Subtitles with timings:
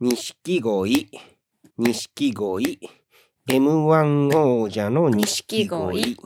[0.00, 1.10] 錦鯉、
[1.76, 2.78] 錦鯉、
[3.48, 6.16] M1 王者の錦鯉。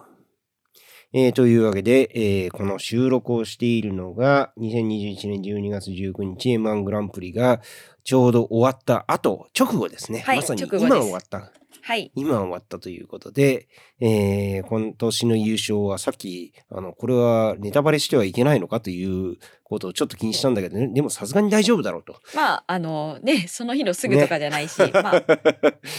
[1.15, 7.63] えーというわけで、えーこの収録をしているのが、2021年12月19日 M1 グランプリが
[8.05, 10.19] ちょうど終わった後、直後ですね。
[10.19, 11.51] はいまさに今終わった。
[11.83, 12.13] はい。
[12.15, 13.69] 今終わったということで、
[14.01, 22.17] えー今年の優勝はさっき、あの、これはネタバレしてはいけないのかということをちょっと気にしたんだけど、ね、でもさすがに大丈夫だろうと。
[22.35, 25.21] まあ、あのね、その日のすぐとかじゃないし、まあ、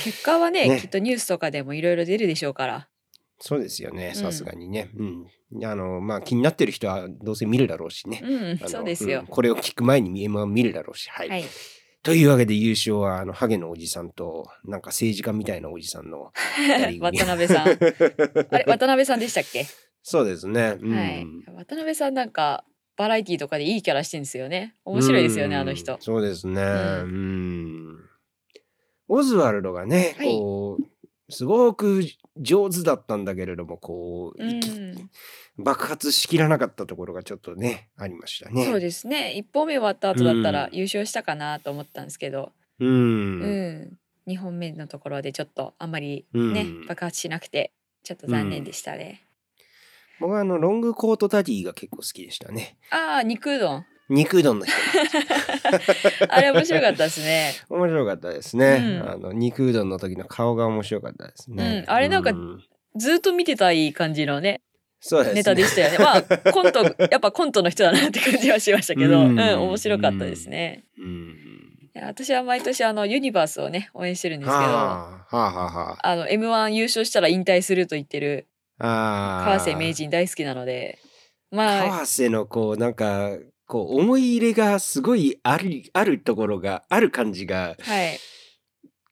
[0.03, 2.87] 結果はねねきっとニュースとかでもいろいろ出るでしょうから。
[3.39, 4.89] そうですよね、うんさすがにね。
[4.97, 5.65] うん。
[5.65, 8.21] あの、まあ、気になってる人はどうせ見るだろうしね。
[8.23, 9.27] うんそうですよん。
[9.27, 11.09] これを聞く前に M1 見るだろうし。
[11.09, 11.29] はい。
[11.29, 11.43] はい。
[12.03, 16.33] というわけで優勝は、あの、ハゲのおじさんと、なんか政治家みたいなおじさんの
[16.99, 17.67] 渡辺さん。
[17.69, 19.65] あれ、 渡辺さんでしたっけ、
[20.01, 20.77] そうですね。
[20.81, 21.25] うん、はい。
[21.55, 22.65] 渡辺さんなんか、
[22.97, 24.75] バラエティとかでいいキャラしてるんですよね。
[24.83, 25.97] 面白いですよね、うんあの人。
[26.01, 26.61] そうですね。
[26.61, 27.99] ううんん。
[29.07, 30.83] オズワルドがね、はいこう、
[31.33, 32.03] すごく
[32.37, 35.09] 上手だったんだけれども、こう、うん、
[35.57, 38.65] 爆発しきらなかったところがちょっとね、ありましたね。
[38.65, 39.33] そうですね。
[39.33, 42.85] 一本目終わった後だったらうん優勝したかなと思ったんですけど、う。
[42.85, 43.97] うんん。
[44.25, 47.71] 二本目のところでちょっとあんまりね、うん爆発しなくて、
[48.03, 49.23] ちょっと残念でしたね。
[50.19, 52.77] 僕はあの、ロングコートダディが結構好きでしたね。
[52.91, 53.85] ああ、肉うどん。
[54.09, 54.73] 肉うどんの人。
[56.29, 57.53] あれ面白かったですね。
[57.69, 58.99] 面白かったですね。
[59.01, 61.85] うんあの、肉うどんの時の顔が面白かったですね。
[61.87, 62.59] うんあれなんかう
[62.95, 64.61] ずっと見てたい感じのね、
[64.99, 65.39] そうですね。
[65.39, 65.97] ネタでしたよね。
[65.97, 70.85] まあ、コント、 やっぱコントの人だなって感じはしましたけど、ううんん、面白かったですね。
[71.95, 76.07] 私は毎年あの、ユニバースをね、応援してるんですけど、はあ、はあ、はあ、はあ。
[76.07, 78.47] あの、M1 優勝したら引退すると言ってる
[78.79, 79.45] ああ。
[79.45, 80.99] 川瀬名人大好きなので、
[81.51, 83.37] まあ、川瀬のこうなんか
[83.67, 88.19] こう思い入れがすごいあるあるところがある感じがはい。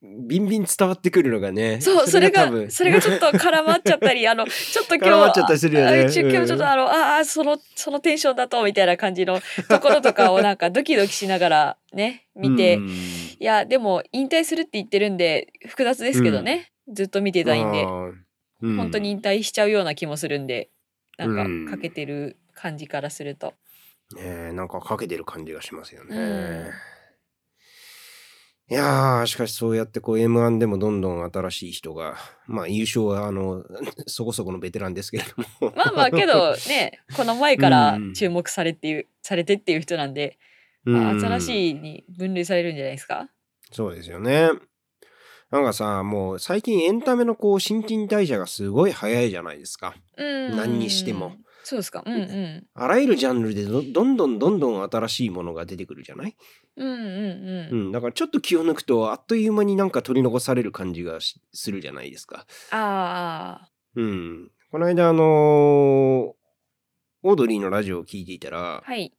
[0.04, 5.92] ビンビン伝わってくるのがねそう、それが、それがちょっと絡まっちゃったり、 あの、ちょっと今日、絡まっちゃったりするよね。
[5.92, 6.08] 今うん。
[6.08, 12.88] 日ちょっとあの、ああ、その、そのテンションだと、みたいな感じのところとかをなんかドキドキしながらね、見て、うん。
[12.88, 18.78] いや、でも引退するって言ってるんで、複雑ですけどね、ずっと見てたいんで、うん。
[18.78, 20.72] 本当に引退しちゃうような気もするんで、
[21.20, 21.66] なんうん。
[21.68, 23.54] か、かけてる感じからすると。
[24.16, 26.72] ねえなんかかけてる感じがしますよね、うん
[28.70, 32.16] いやーしかしそうやってこう M1 でもどんどん新しい人が
[32.48, 33.66] まあ優勝はあの
[34.08, 40.38] そこそこのベテランですけれどもまあまあ、けどね、この前からうん注目されっていう、されてっていう人なんで、
[40.86, 43.28] まあ、新しいに分類されるんじゃないですか？
[43.74, 44.52] そうですよね。
[45.50, 49.96] なんかさ、もう最近エンタメのこう新陳代謝がすごい早いじゃないですか。
[50.16, 50.56] うん。
[50.56, 51.36] 何にしても。
[51.64, 52.04] そうですか？
[52.06, 52.68] うんうん。
[52.74, 56.36] あらゆるジャンルでどどんどんどんどん新しいものが出てくるじゃない？
[56.78, 57.90] うんうんううん。
[57.90, 57.92] ん。
[57.92, 62.46] だからちょっと気を抜くとあっという間になんか取り残される感じがしするじゃないですか。
[62.72, 63.70] ああ。
[63.96, 64.52] うん。
[64.72, 65.26] この間あのー
[67.24, 69.14] オードリーのラジオを聞いていたら、はい。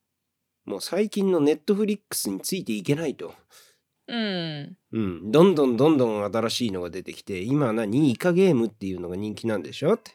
[0.64, 3.32] もう最近のネットフリックスについていけないと。
[4.09, 4.76] うん。
[4.92, 8.10] うん、どんどんどんどん新しいのが出てきて、今何？
[8.10, 9.94] イカゲームっていうのが人気なんでしょ？
[9.94, 10.10] って。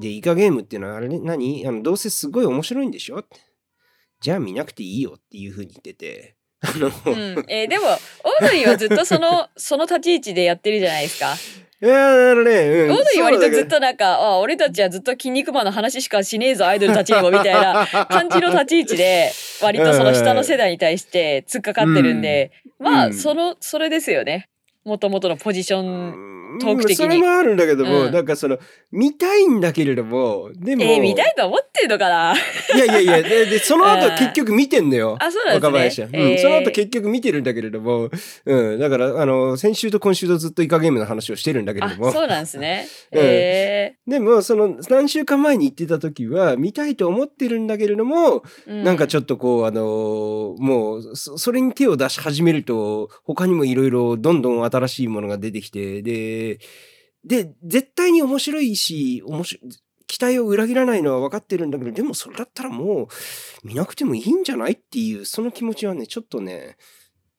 [0.00, 1.66] で、イカゲームっていうのはあれね、何？
[1.66, 3.38] あの、どうせすごい面白いんでしょって。
[4.20, 6.36] じゃあ見なくていいよっていう風に言ってて。
[6.62, 7.44] あの、うん。
[7.48, 7.96] えーでも、オー
[8.40, 11.34] ドリーはずっとその、 その立ち位置でやってるじゃないですか。
[11.82, 19.32] いやあのね、うんオードリー割とずっとなんか、あ俺たちはずっと筋肉マンの話しかしねえぞ、アイドルたちにも、みたいな 感じの立ち位置で、
[19.62, 24.49] 割とその下の世代に対して突っかかってるんで、まあ、うんその、それですよね。
[24.84, 25.86] もともとのポジショだン。
[26.24, 26.96] うんトーク的に。
[26.96, 28.12] それもあるんだけども、うん。
[28.12, 28.58] なんかその、
[28.90, 32.34] 見たいんだけれども、でも、えー見たいと思ってるのかな？
[32.34, 34.18] いやいやいや、で、でその後うん。
[34.18, 35.16] 結局見てんのよ。
[35.20, 35.66] あ、そうなんですね。
[35.68, 36.16] 若林は、うん。
[36.16, 36.38] えー。
[36.38, 38.10] その後結局見てるんだけれども、
[38.46, 42.88] うん、だから、あの、先週と今週とずっとイカゲームの話をしてるんだけれあども、そうなんですね。
[43.12, 43.20] うん。
[43.22, 56.58] えでも、その、何週間前に言ってた時は、見たいと思ってるんだけれども、ーなんかちょっょっとこう、あのもう、そそれに手を出し始めると、他にもいろいろどんどん新しいものが出てきて、で、
[57.24, 59.72] で、絶対に面白いし、面白い、
[60.06, 63.08] 期待を裏切らないのは分かってるんだけど、でもそれだったらもう
[63.66, 66.76] 見なくてもいいんじゃないっていう、その気持ちはね、ちょっとね、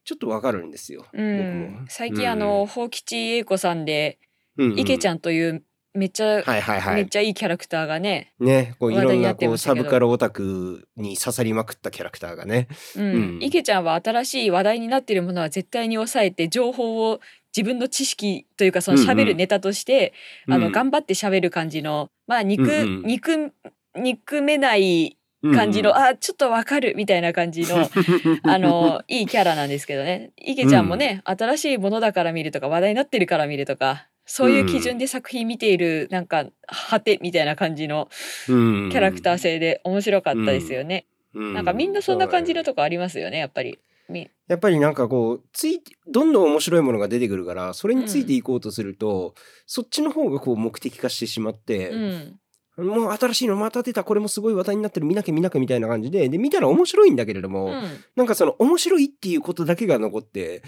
[0.03, 1.05] ちょっと分かるんですよ。
[1.13, 4.19] うん最近あの、、宝吉英子さんで。
[4.57, 5.63] 池ちゃんという
[5.93, 6.95] めっちゃ、はいはいはい。
[6.95, 12.67] めっちゃいいキャラクターがね、ね、こういろんなこうサブカルオタクに刺さりまくったキャラクターがね。
[12.95, 17.19] うんうん池ちゃんは新しい話題になっているものは絶対に抑えて情報を
[17.55, 20.13] 自分の知識というかその喋るネタとして、
[20.47, 23.53] あのうん頑張って喋る感じのまあ憎,、うんうん憎
[23.95, 27.89] 憎めない感じの、うんあ、ちょっとわかるみたいな感じの、
[28.43, 30.31] あの、いいキャラなんですけどね。
[30.37, 38.07] 池ちゃんもね、新しいものだから見るとか、話題になってるから見るとか、そういう基準で作品見ている、なんか、果てみたいな感じの
[38.47, 38.55] う
[38.87, 41.05] んキャラクター性で面白かったですよね。
[41.33, 43.77] うなんかみんなそんな感じのとこありますよね、やっぱり。
[44.07, 49.35] みやっぱりなんかこうついてどんどん面白いものが出てくるからそれについていこうとすると、
[49.65, 52.39] そっちの方がこう目的化してしまって、うん。
[52.77, 57.83] もう新しいのまた出たこれもすごい話題になってる見なきゃ見なきゃみたいな感じでで見たら面白いんだけれども、うん。
[58.15, 60.63] なんかその面白いっていうことだけが残って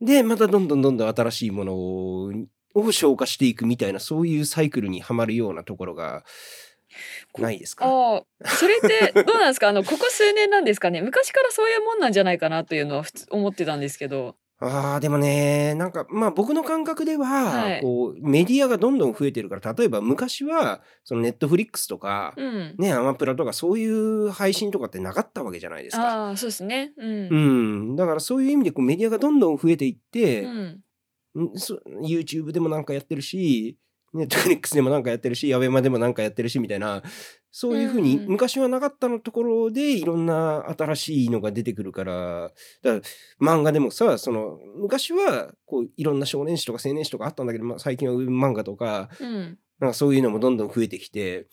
[0.00, 6.24] でまたどんどんどんどん新しいものをを消化していくみたいなそういうサイクルにはまるようなところが
[7.38, 7.86] ないですか？
[7.86, 9.68] ああ、それってどうなんですか？
[9.70, 11.00] あの、ここ数年なんですかね？
[11.02, 14.36] 昔からそういうもんなんじゃないかなというのは思ってたんですけど。
[14.62, 22.74] あーでもねなんかまあ僕の感覚では、はいこうメディアがどんどん増えてるから例えば昔はそのネットフリックスとか、うん。
[22.78, 26.26] ねアマプラとかそういう配信とかってなかったわけじゃないですか。
[26.26, 26.92] ああ、そうですね。
[26.98, 27.34] うんう。
[27.92, 30.80] ん、だからそういう意味でこうメディアがどんどん増えていって、うん。
[31.38, 33.76] んそ YouTube でもなんかやってるし、
[34.12, 37.02] ネットフリックスでもなんかやってるし、アベマでもなんかやってるしみたいな、
[37.52, 42.50] そういうふうにうん昔はなかったのところでいろんな新しいのが出てくるから、
[42.82, 43.06] だか
[43.40, 49.58] ら漫画でもさ、その昔はこういろんな少年誌とか青年誌とかあったんだけど、まあ、最近はウェブ漫画とか、うん。
[49.80, 51.48] なんかそういうのもどんどん増えてきて、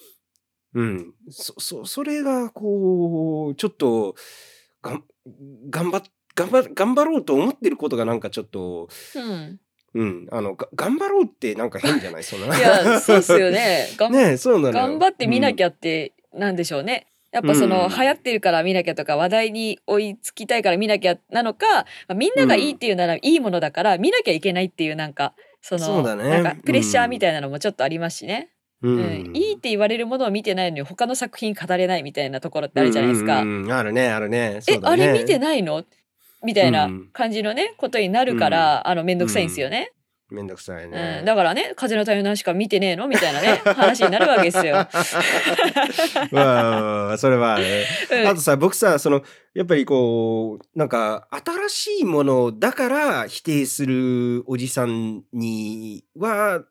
[0.74, 4.16] うん、そ、そ、それがこう、ちょっと、
[4.82, 5.04] がん、
[5.70, 6.04] 頑張っ、
[6.36, 9.60] 頑張、頑張ろうと思ってることがなんかちょっと、うん。
[9.98, 12.24] うん、あの、が頑張ろうってなんか変じゃない？
[12.24, 12.56] そんな。
[12.58, 13.52] いや、そうっすよ。
[13.52, 13.88] ね。
[14.12, 15.68] ねえそうなのよ頑張って見なきゃ。
[15.68, 17.08] ゃって、なんでしょうね。
[17.32, 21.66] やっぱその、うん流行ってるから見なきゃとか話題に追いつきたいから見なきゃなのか、
[22.08, 28.50] まあみんながいいっていうならいいものだから見なきゃいけないっていうなんかそのそうだねなんかプレッシャーみたいなのもちょっとありますしね、
[28.82, 33.42] ううんいいって言われるものを見てないのに他の作品語れないみたいなところってあるじゃないですか。
[33.42, 34.60] うんうんうんあるね、あるね。
[34.68, 35.84] ねあれ見てないの？
[36.44, 39.92] みたいなうん感じのねことになるから、あのめんどくさいんですよね。
[40.30, 41.24] めんどくさいうんね。
[41.26, 43.08] だからね風の谷のしか見てねえの？
[43.08, 44.76] みたいなね 話になるわけですよ。
[46.32, 47.86] まあ、それはね。
[48.12, 49.24] うんあとさ、僕さ、その、
[49.54, 51.28] やっぱりこう、なんか、
[51.70, 51.70] 新
[52.00, 56.64] しいものだから否定するおじさんには、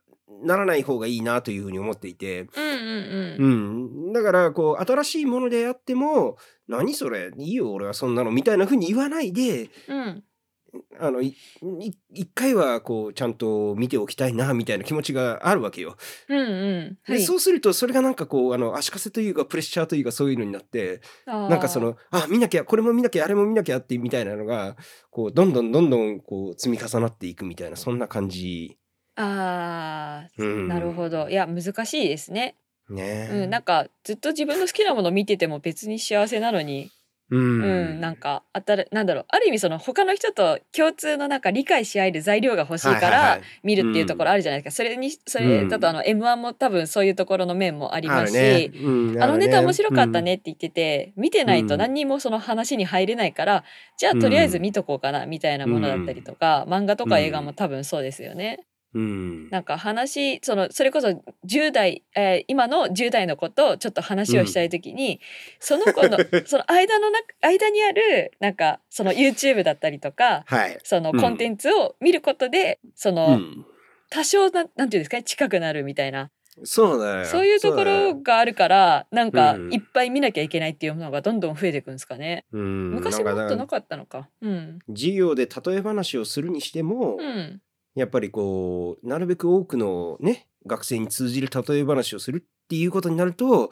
[0.42, 2.42] ならない方がいいなというふうに思っていて。
[2.42, 4.12] うんうんうんうん。
[4.12, 6.36] だから、こう、新しいものであっても、
[6.68, 10.24] 何それいいよ、俺はそんなの、みたいなふうに言わないで、うん
[10.98, 11.34] あの、いい
[12.10, 15.96] 一回は、こう、ちゃんと見ておきたいな、みたいな気持ちがあるわけよ。
[16.28, 24.76] うんうんで、そうすると、それがなんかこう、あの、足かせというか、プレッシャーというか、そういうのになって、ななんかその、あ、見なきゃ、これも見なきゃ、あれも見なきゃって、みたいなのが、
[25.10, 28.78] こう、どんどんどんどん、こう、積み重なっていくみたいな、そんな感じ。
[29.16, 30.68] あーうん。
[30.68, 31.28] なるほど。
[31.28, 32.54] いや難しいですね、
[32.88, 33.28] ね。
[33.32, 36.90] うん、なんかずっと自分の好きなもの見てても別に幸せなのに、
[37.30, 38.00] ううんん。
[38.00, 39.24] なんかあたらなんだろう。
[39.28, 48.78] ある意味その他の人と共通のなんか理解し合える材料が欲しいから見るっていうところあるじゃないですか、それにそれだとあの M1 も多分そういうところの面もありますし、あるね。
[48.80, 50.18] うんあのネタ面白かった。
[50.20, 53.64] るねって言ってて、見てないと何にもその話に入れないから、
[53.96, 58.66] じゃあとりあえず見とこうかなみたいなものだったりとか、漫画とか映画も多分そうですよね。
[58.94, 59.50] うん。
[59.50, 61.08] なんか話そのそれこそ
[61.44, 65.20] 10代、えー今の10代の子とちょっと話をしたい時に、
[65.58, 70.78] その子の その間の中間にあるなんかその YouTube だったりとかはい。
[70.82, 73.66] そのうんコンテンツを見ることで、その、うん。
[74.08, 76.30] 多少ななんていうんですかね近くなるみたいな
[76.64, 77.24] そうだよ。
[77.26, 82.46] そういうところがあるからなんかうんいっぱい見なきゃいけないっていうのがどんどん増えていくんですかね。
[82.52, 82.90] うん。
[82.92, 84.28] 昔もっとなんかなかったのか。
[84.40, 84.78] うん。
[84.88, 87.60] 授業で例え話をするにしても、うん。
[87.96, 93.70] やっぱりこうなるべく多くのね学生に通じる例え話をするっていうことになると、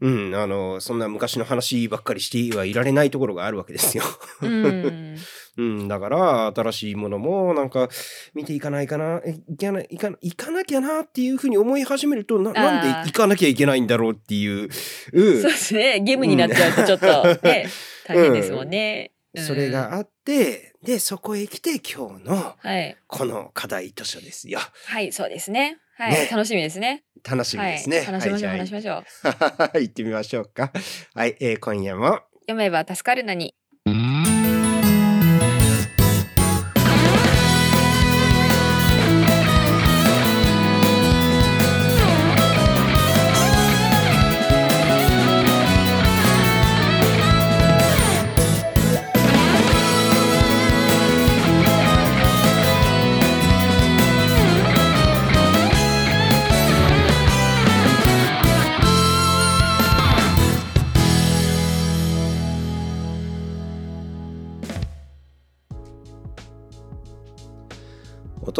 [0.00, 4.04] うん、あのそんな昔の話ばっかりしてはいられないところがあるわけですよ。
[4.42, 4.64] うん。
[4.64, 5.16] うん。
[5.58, 7.88] うん、だから新しいものもなんか
[8.34, 14.68] 見ていかないかなえいかないいかいかなきゃなっていうふうに思い始めるとななんで行かなきゃいけないんだろうっていう、
[15.12, 16.00] うんそうですね。
[16.00, 17.66] ゲームになっちゃうとちょっとね、
[18.06, 19.15] 大変ですもんね。
[19.36, 22.96] うんそれがあってでそこへ来て今日のはい。
[23.06, 24.60] この課題図書ですよ。
[24.86, 25.78] はい、そうですね。
[25.96, 26.12] はい。
[26.12, 27.04] ね楽しみですね。
[27.28, 27.72] 楽しみはい。
[27.72, 28.00] ですね。
[28.02, 29.04] 話しましょう、はい話しましょう。
[29.80, 30.72] 行ってみましょうか。
[31.14, 33.54] はい、えー今夜も読めば助かるなに。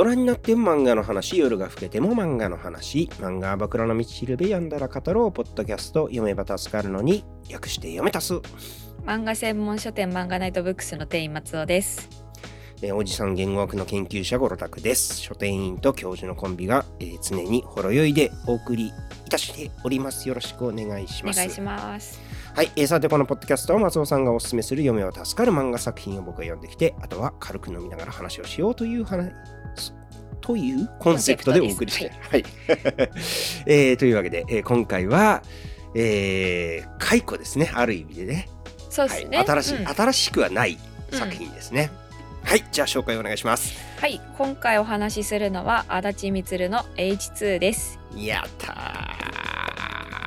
[0.05, 8.35] 人になっても漫画の話、夜が更けても漫画の話、漫画は僕らの道しるべ読んだら語ろう、ポッドキャスト、読めば助かるのに、略して読めたす。
[9.07, 12.09] 漫画専門書店漫画ナイトブックスの店員松尾です。
[12.83, 15.19] えーおじさん言語学の研究者ゴロタクです。
[15.19, 20.29] 書店員と教授のコンビが、えー常にほろ酔いでお送りいたしております。
[20.29, 21.37] よろしくお願いします。
[21.37, 22.25] お願いします。
[22.57, 29.31] はい、えーさてこのポッドキャストは松尾さんがおすすめする読めば助かる漫画作品を僕が読んできて、あとは軽く飲みながら話をしようという話。
[30.41, 32.45] というコンセプトでお送りして、はい、
[33.67, 35.43] えーというわけで、えー今回は、
[35.95, 38.35] えー、解雇ですね、ある意味でね。
[38.35, 38.47] はい、
[38.89, 39.45] そうですね。
[39.47, 40.79] 新しい、うん新しくはない
[41.13, 41.91] 作品ですね。
[42.43, 43.75] はい、じゃあ紹介お願いします。
[44.01, 47.99] はい、今回お話しするのは足立みつるの H2 です。
[48.15, 49.56] やったー。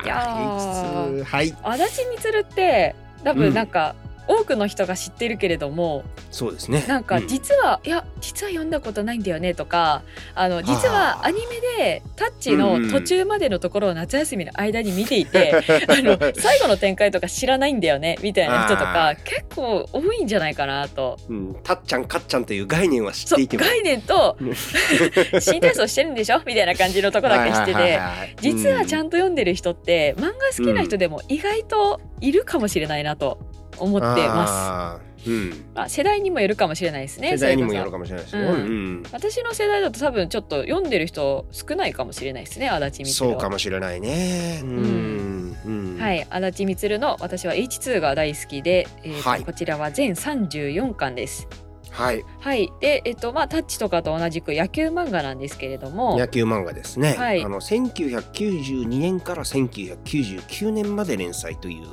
[0.03, 3.95] いやーはい、足立みつるって多分なんか、
[4.29, 6.85] 多くの人が知ってるけれどもそうですね。
[6.87, 7.27] なんかうん。
[7.27, 10.03] 実は、いや実は読んだことないんだよねとか
[10.35, 15.53] あの実はアニメでタッチの途中までのところを夏休みの間に見ていて、
[15.89, 21.17] あの最後の展開とか知らないんだよねみたいな人とあか結構多いんじゃないかなと。
[21.27, 23.63] うん、たっちゃんかっちゃんという概念は知っていても。
[23.63, 24.55] 概念とうん
[25.41, 26.41] 新体操してるんでしょ？
[26.45, 27.99] みたいな感じのとこだけしてて
[28.41, 33.39] 実はちゃんんと読んでる人って漫画好きな人でも意外といるかもしれないなと
[33.79, 35.23] 思ってます。
[35.23, 35.29] す。
[35.29, 35.49] うん。
[35.73, 37.31] まあ、世代にもよるかもしれないですね。
[37.31, 38.41] 世代にもよるかもしれないですよ。
[38.41, 43.49] うんうん私の世代だと多分ちょっと読んでる人少ないかもしれないですね足立みそうかは。
[43.49, 44.61] もしれないね。
[44.63, 45.57] うん。
[45.65, 51.47] うんはい、足立みの私は H2 が大好きで、えーとはいこちらは全34巻です。
[51.91, 52.25] はい。
[52.39, 57.13] はい、で、えっとまあ、タッチとかと同じく野球漫画なんですけれども野球漫画ですね。
[57.13, 61.85] はいあの1992年から1999年まで連載という、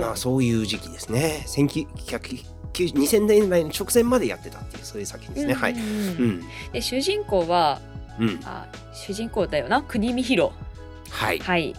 [0.00, 1.44] まあそういう時期ですね。
[1.46, 5.54] 1990 2000年代の直前までやってたっていうそういう作品ですね。
[5.54, 5.74] はい。
[6.72, 7.80] で主人公は
[8.18, 8.40] うん。
[8.44, 9.82] あ主人公だよな？
[9.82, 10.52] 国見弘
[11.10, 11.38] はい。
[11.38, 11.74] はい、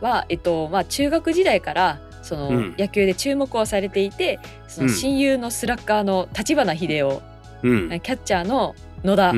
[0.00, 2.74] は、えっとまあ、中学時代からその、うん。
[2.78, 4.38] 野球で注目をされていて
[4.68, 4.94] そのうん。
[4.94, 7.22] 親友のスラッガーの立花秀夫、
[7.62, 7.88] うん。
[7.88, 8.74] キャッチャーの
[9.04, 9.32] 野田、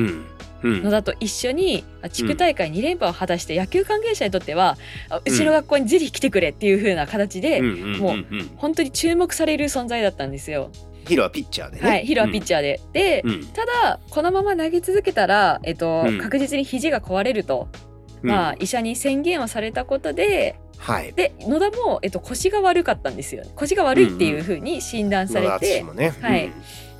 [0.63, 4.77] 野田と一緒にあ地区大会2連覇を果たして野球関係者にとっては、
[5.09, 8.25] あうちの学校にぜひ来てくれっていう風な形で、もう
[8.57, 10.71] 本当に注目される存在だったんですよ。
[11.07, 11.87] ヒロはピッチャーでね。
[11.87, 12.79] はい、ヒロはピッチャーで。
[12.93, 13.31] で、うん。
[13.31, 13.45] うん。
[13.47, 16.17] ただこのまま投げ続けたら、えっとうん。
[16.19, 17.67] 確実に肘が壊れると、
[18.23, 18.29] うん。
[18.29, 21.13] まあ、医者に宣言をされたことではい。
[21.13, 26.13] で野田も、えっと、腰が悪かったんですよ腰が悪いっていう風に診断され野田て、敦もね。
[26.21, 26.51] はい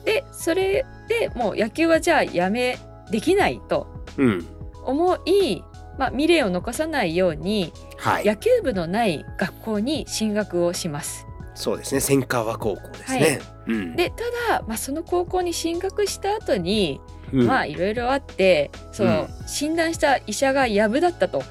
[0.05, 2.77] でそれでもう野球はじゃあやめ
[3.09, 4.27] できないとうん。
[4.27, 4.47] うん。
[4.85, 5.63] 思い、
[5.97, 8.25] まあ、未練を残さないようにはい。
[8.25, 11.25] 野球部のない学校に進学をします。
[11.55, 12.01] そうですね。
[12.01, 13.39] 千川高校ですね。
[13.67, 13.95] うん。
[13.95, 14.17] でた
[14.57, 16.99] だ、まあ、その高校に進学した後に、
[17.33, 21.43] うん、まあいろいろあってその、診断した医者が藪だったと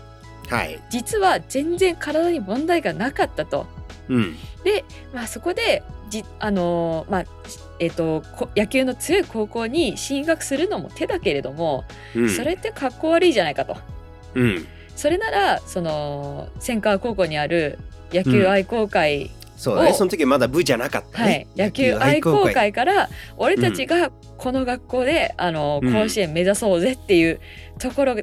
[0.49, 0.81] はい。
[0.91, 3.67] 実は全然体に問題がなかったと。
[4.09, 4.37] うん。
[4.65, 4.85] で、
[5.15, 7.25] まあ、そこでじあのーまあ
[7.81, 11.85] えっとこ野球の強い高校に進学するのも手だけれども、
[12.15, 12.31] うん。
[12.31, 13.77] それってかっこ悪いじゃないかと。
[14.35, 14.67] うん。
[14.95, 17.79] それならその千川高校にある
[18.13, 19.91] 野球愛好会、そうだね。
[19.91, 27.41] をその時はまだ部じゃなかったはいね。、野球愛好会から俺たちがこの学校で、あのうん甲子園目指そうぜっていう
[27.79, 28.17] ところ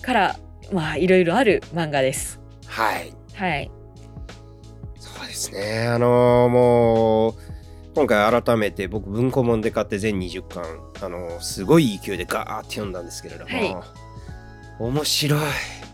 [0.00, 0.36] から
[0.72, 2.40] まあいろいろある漫画です。
[2.66, 3.12] はい。
[3.34, 3.70] はい、
[4.98, 5.86] そうですね。
[5.88, 7.34] あのーもう、
[7.94, 10.64] 今回改めて僕文庫本で買って全20巻、
[11.02, 13.76] あのーすごい勢いでガーって読んだんですけれども、はい
[14.78, 15.40] 面白い。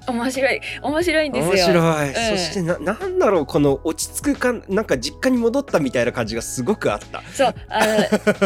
[0.08, 1.50] 面白い面白いんですよ。
[1.50, 7.22] 面白い、うんそしてななんだろうこの落ち着く感なんか実家に戻ったみたいな感じがすごくあった。
[7.32, 7.84] そうあ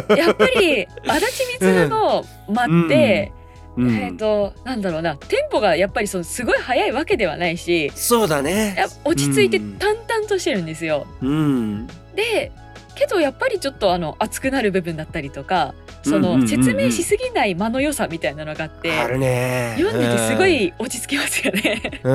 [0.08, 3.39] のやっぱり足立みつるの間って、うん
[3.78, 8.76] えっ、となんだろうなテンポがやっぱりそのすごい速いわけではないしそうだね。
[9.04, 11.06] 落ち着いてうん淡々としてるんですよ。
[11.22, 11.86] うん。
[12.14, 12.52] で
[12.96, 16.40] けどやっぱりちょっとあの熱くなる部分だったりとかそうんうんうんうん。
[16.42, 19.76] の説明しすぎない間の良さみたいなのがあって、あるね。
[19.78, 22.00] 読んでてすごい落ち着きますよね。
[22.02, 22.12] う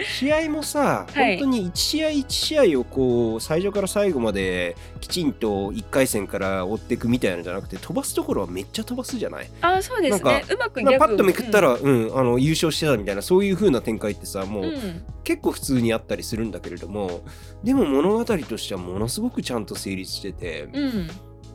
[0.00, 1.38] ん、試合もさ、はい。
[1.38, 9.50] 本当に一試合一試合をこう最初から最後まできちんと1回戦から追っていくみたいなのじゃなくて飛ばすところはめっちゃ飛ばすじゃない。
[9.60, 10.44] あそうですね。
[10.50, 15.02] うまくパッとめくったら、ううんあの優勝してたみたいなそういう風な展開ってさもう、んうん。
[15.22, 17.20] 結構普通にあったりするんだけれども
[17.62, 21.10] でも物語としてはものすごくちゃんと成立してて、うん。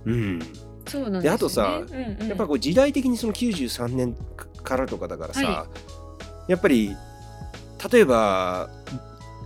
[0.05, 0.39] うん、
[0.87, 1.23] そうなんでね。
[1.23, 4.15] であとさうんうんやっぱこう時代的にその93年
[4.63, 5.67] からとかだからさ、は
[6.47, 6.95] やっぱり
[7.91, 8.69] 例えば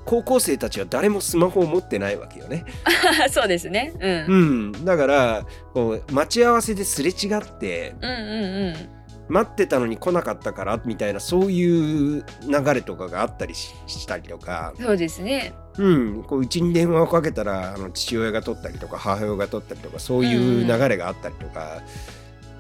[0.06, 2.66] 高校生たちは誰もスマホを持ってないわけよね。
[3.30, 3.94] そうですね。
[4.00, 4.26] うん。
[4.26, 9.00] うん、だからこう待ち合わせですれ違ってうんうんうん。
[9.28, 15.54] 待ってたのに来なかったからみたいなそういう流れとかがあったりししたりとか、そうですね。
[15.80, 21.82] うん、こううちに電話をかけたらあの父親が取ったりとか母親が取ったりとかそういう流れがあったりとか、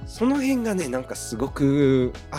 [0.08, 2.38] その辺がねなんかすごくあ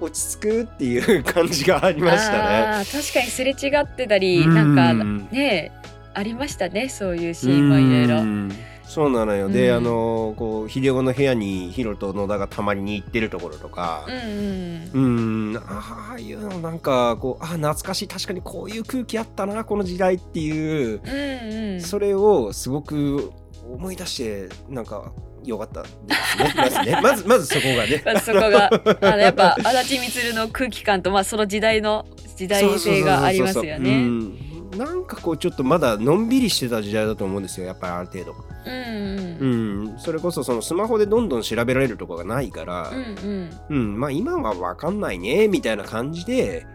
[0.00, 2.84] ー落ち着くっていう感じがありましたね。
[2.84, 5.72] 確かにすれ違ってたり、なんかうんね
[6.14, 8.52] ありましたねそういうシーンもいろいろ。
[8.92, 9.76] うんそうなのよ、でうん。
[9.76, 14.04] あのこう秀夫の部屋にヒロと野田がたまりに行ってるところとか。
[14.06, 15.62] うんうんうん。
[15.66, 18.08] ああいうのなんかこうあー懐かしい。
[18.08, 21.80] 確かにこういう空気あったなこの時代っていう、うんうん。
[21.80, 23.32] それをすごく
[23.64, 25.12] 思い出してなんか
[25.44, 26.52] 良かったですね。
[26.56, 28.02] まずねまずまずそこがね。
[28.04, 28.70] まあそこが。
[29.00, 32.06] あのやっぱ足立みの空気感とまあその時代の
[32.36, 34.51] 時代性がありますよね。
[34.72, 38.34] うんなんかこうちょっとまだのんびりしてた時代だと思うんですよやっぱりある程度。
[38.66, 39.86] うんうん。
[39.90, 43.50] うん、それこそそのスマホでどんどん調べられるとこがないから、うんうん。
[43.68, 46.66] うんまあ今は分かんないねみたいな感じで。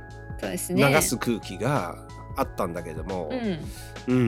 [0.42, 1.98] 流す空気が
[2.36, 3.32] あったんだけども、
[4.08, 4.14] うん。
[4.14, 4.20] う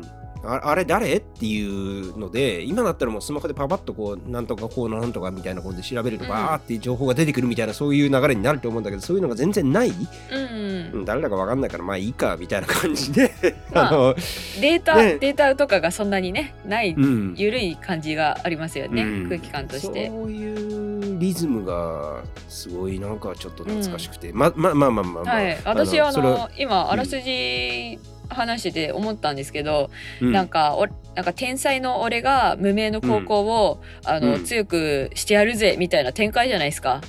[0.00, 0.04] ん、
[0.46, 1.16] ああれ誰？
[1.16, 6.30] っていうので今だったらもうスマホでパパッとこうなんとかこうなんとかみたいなことで調べるとうん。
[6.30, 9.96] バーって情報が出てくるみたいなそういう流れになると思うんだけどそういうのが全然ない、うん
[10.36, 10.98] うん。
[10.98, 13.32] うん、誰だか分かんないからまあいいかみたいな感じで、
[13.72, 14.14] まあ あの、
[14.60, 15.18] データ、ね。
[15.18, 19.28] データとかがそんなにねないうん、緩い感じがありますよね、うん。
[19.28, 20.08] 空気感として。
[20.08, 28.13] そういうリズムがすごいなんかちょっと懐かしくて、まままあまあまあまあ、はい、私あの今あらすじ話し
[28.62, 29.90] てて思ったんですけど、
[30.20, 30.32] うん。
[30.32, 34.44] なんかおなんか天才の俺が無名の高校を、あのうん。
[34.44, 37.00] 強くしてやるぜみたいな展開じゃないですか。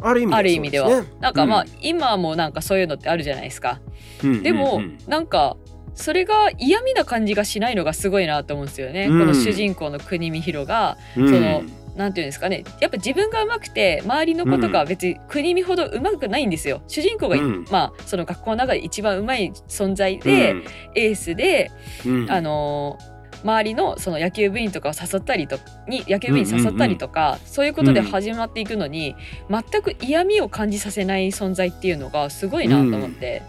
[0.00, 3.80] ある意味ある意味では、なんかまあ、今もなんかそういうのってあるじゃないですか。
[4.22, 4.82] うんでも、うん。
[4.82, 5.56] うんなんか
[5.96, 9.06] それが嫌味な感じがしないのがすごいなと思うんですよね。
[9.06, 9.20] うん。
[9.20, 11.28] この主人公の国見弘がうん。
[11.28, 11.62] その
[11.94, 12.64] なんていうんですかね。
[12.80, 16.82] やっぱ自分が上手くて周りのことが別に国見ほど上手くないんですよ。
[16.88, 17.64] 主人公が、うん。
[17.70, 20.54] まあその学校の中で一番上手い存在で、
[20.94, 21.70] エースで、
[22.06, 22.30] うん。
[22.30, 23.14] あのー
[23.44, 29.14] 周りのその野球部員とかを誘ったりとに野球部員に誘ったりとか、そういうことで始まっていくのに、
[29.50, 33.42] 全く嫌味を感じさせない存在っていうのがすごいなと思って、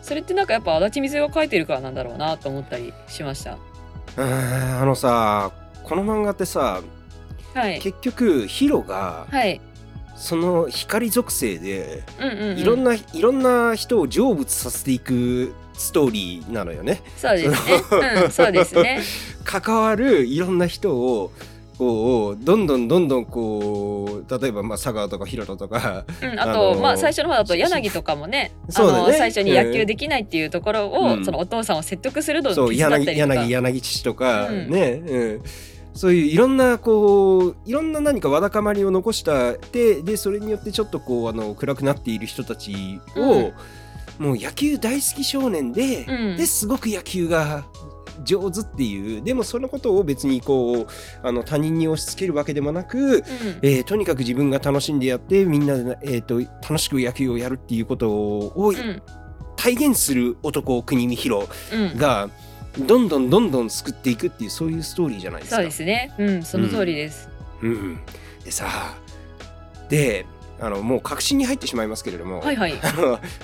[0.00, 3.58] それってなんかやっぱ足立みずが書いてるからなんだろうなと思ったりしました。
[4.16, 5.52] あのさ
[5.84, 6.80] この漫画ってさ
[7.54, 9.60] はい、結局ヒロがはい。
[10.14, 17.02] その光属性でうんうんうん、いろんな、いろんな人を成仏させていくストーリーなのよね。
[17.16, 17.82] そうですね。
[18.24, 19.00] うん、そうですね。
[19.42, 21.32] 関わるいろんな人を
[21.78, 29.12] こうどんどんどんどんこう例えばまあ佐川とかヒロトとかうん、あと、あまあ最初の方だと柳とかもねあそうだね。
[29.12, 31.24] の最初に野球できないっていうところを、うん。
[31.24, 33.34] そのお父さんを説得するのをそう手伝ったり柳とか。
[33.34, 34.70] 柳柳父とか、うん。
[34.70, 35.42] ね、うん、
[35.94, 43.52] そういういろんなこういろんな何かわだかまりを残したででそれによってちょっとこうあの暗くなっている人たちを、
[44.18, 46.36] もう野球大好き少年で、うん。
[46.36, 47.64] ですごく野球が
[48.24, 49.22] 上手っていう。
[49.22, 50.86] でもそのことを別にこう
[51.22, 53.22] あの他人に押し付けるわけでもなく、うん。
[53.62, 59.02] えーとにかく自分が楽しんでやってみんなで、えー、と楽しく野球をやるっていうことをうん。
[59.56, 61.96] 体現する男国見弘うん。
[61.96, 62.30] が
[62.78, 65.56] どんどんどんどん救っていくっていうそういうストーリーじゃないですか。
[65.56, 66.14] そうですね。
[66.18, 67.28] うん、その通りです。
[67.62, 68.00] うん、
[68.44, 68.96] でさ
[69.88, 70.26] で
[70.58, 72.74] あのもう確信に入ってしまいますけれども、はいはい。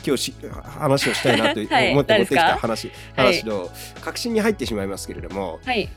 [0.06, 5.88] 今日し話をしたいなと はい思って持ってきた何話,、はい話の確信に入ってしまいますけれどもはい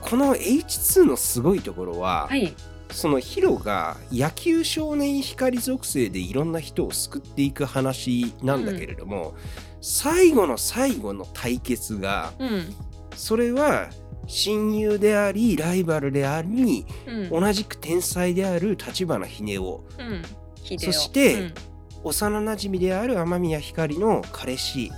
[0.00, 2.54] この H2 のすごいところは、はい。
[2.90, 9.34] そのヒロが野球少年光属性でいろんな人を救っていく話なんだけれども、
[9.80, 12.74] 最後の最後の対決がうん。
[13.14, 13.90] それは
[14.26, 17.40] 親友でありライバルでありうん。
[17.40, 20.22] 同じく天才である立花秀夫うん。
[20.78, 21.54] そしてうん。
[22.04, 24.92] 幼なじみである雨宮ひかりの彼氏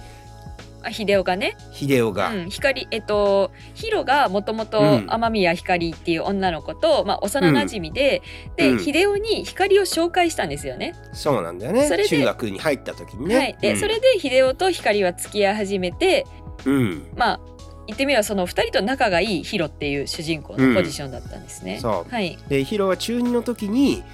[0.83, 5.07] あ秀夫がね、秀夫が、うん、光えっとヒロがもともとうん。
[5.09, 8.23] 雨宮ひかりっていう女の子と、まあ、幼なじみで、
[8.57, 8.79] で、うん。
[8.79, 10.95] 秀夫に光を紹介したんですよね。
[11.12, 11.87] そうなんだよね。
[11.87, 13.37] それで中学に入った時にね。
[13.37, 13.81] はい、で、うん。
[13.81, 16.27] それで秀夫と光は付き合い始めて
[16.64, 17.07] うん。
[17.16, 17.40] まあ
[17.87, 21.81] 言ってみればその2人と仲がいいヒロっていう主人公のポジションだったんですね。
[21.81, 22.12] そう。
[22.12, 24.05] はい、でヒロは中2の時に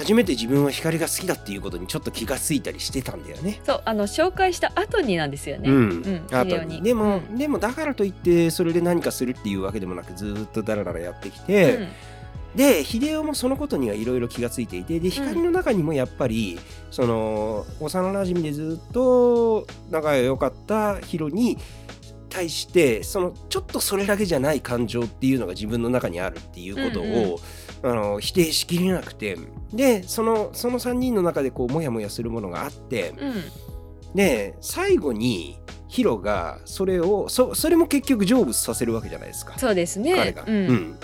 [0.00, 3.60] 初めて自分は光が好きだっていうことにちょっと気がついたりしてたんだよね。
[3.64, 5.70] そうあの紹介した後になんですよね。
[5.70, 5.76] うん。
[5.76, 6.82] うんあと秀夫に。
[6.82, 7.36] でも、うん。
[7.36, 11.88] でもだからといってそれで何かするっていうわけでもなくずーっとダラダラやってきて、うん。
[12.56, 16.58] で秀夫もそのことにはいろいろ気がついていてで光の中にもやっぱり、
[16.90, 21.58] その幼なじみでずっと仲が良かったヒロに
[22.30, 27.40] 対してそのちょっとそれだけじゃない感情っていうのが自分の中にあるっていうことを、
[27.82, 29.38] あの否定しきれなくて
[29.72, 33.34] でそのその3人の中でこうモヤモヤするものがあってうん。
[34.14, 39.58] で最後にヒロがそれをそそれも結局成仏させるわけじゃないですか。
[39.58, 40.14] そうですね。
[40.14, 40.98] 彼が、ううんん。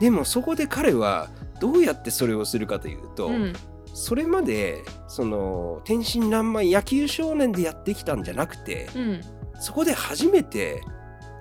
[0.00, 1.28] でもそこで彼は
[1.60, 3.52] どうやってそれをするかというと、うん。
[3.94, 9.20] それまでその天真爛漫野球少年でやってきたんじゃなくてうん。
[9.60, 10.82] そこで初めて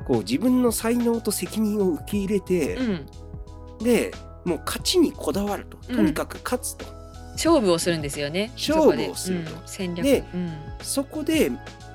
[0.05, 3.05] こう自分の才能と責任を受け入れて、うん。
[3.79, 4.11] で
[4.45, 5.77] もう勝ちにこだわると。
[5.89, 5.95] うん。
[5.95, 6.85] とにかく勝つと、
[7.33, 8.51] 勝負をするんですよね。
[8.55, 9.51] 勝負をすると。
[9.51, 9.67] そこでうん。
[9.67, 10.53] 戦略でうん。
[10.81, 11.51] そこで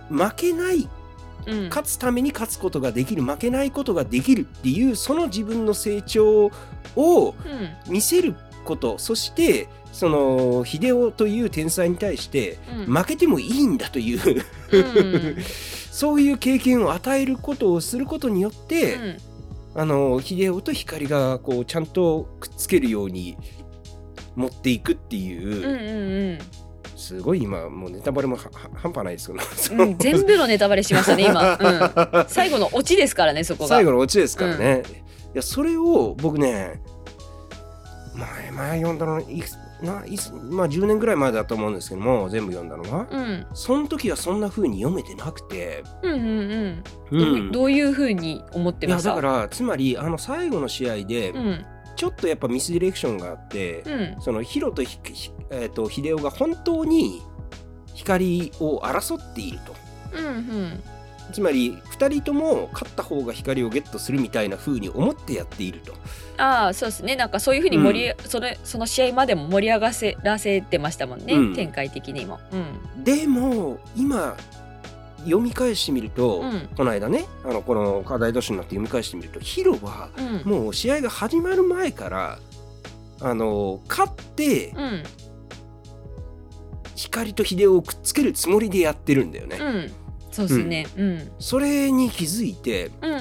[0.09, 0.89] 負けない
[1.47, 1.69] うん。
[1.69, 3.23] 勝つために勝つことができる。
[3.23, 6.51] 負けないことができるっていうその自分の成長
[6.97, 7.35] を
[7.87, 7.93] うん。
[7.93, 8.99] 見せること。
[8.99, 12.95] そしてその秀夫という天才に対してうん。
[12.95, 14.45] 負けてもいいんだという。
[14.73, 15.37] うん。
[15.91, 19.17] そういう経験を与えることをすることによって、うん
[19.77, 23.37] あの秀夫と光がこうちゃんとくっつけるように
[24.35, 28.39] 持っていくっていう、うんうんすごい今もうネタバレも
[28.75, 29.35] 半端ないですけ
[29.69, 33.69] ど、うんうん、全部のネタバレしましたね今、うん、 最後のオチですからねそこが。
[33.69, 34.83] 最後のオチですからね、
[35.35, 36.81] いやそれを僕ね
[38.15, 43.47] 前前読んだのいくつないつまあ10年ぐらい前だと思うんですけども全部読んだのは、うん。
[43.55, 47.19] その時はそんな風に読めてなくて、うんうんうん。
[47.19, 49.15] うどうどういうふうに思ってました？
[49.15, 51.65] だからつまりあの最後の試合でうん。
[51.97, 54.21] ちょっとやっぱミスディレクションがあって、うん。
[54.21, 57.23] そのヒロとひひえー、と秀夫が本当に
[57.95, 59.75] 光を争っていると。
[60.19, 60.83] うんうん
[61.33, 65.93] つまり2人とも勝った方が光をゲットするみたいな風に思ってやっていると。
[66.39, 67.17] ああそうですね。
[67.17, 71.55] なんかそういうふうに盛り、それその試合までも盛り上がせらせてましたもんね、うん。
[71.55, 72.39] 展開的にも。
[72.53, 73.05] うん。
[73.05, 74.37] でも今
[75.21, 76.69] 読み返してみると、うん。
[76.77, 80.51] この間ねあのこの課題都市になって読み返してみるとヒロはうん。
[80.51, 82.39] もう試合が始まる前から
[83.21, 85.03] あの勝ってうん。
[86.95, 89.59] 光と秀夫をくっつけるつもりでやってるんだよね。
[90.43, 93.21] うんそうですね、うん、それに気づいてうんうん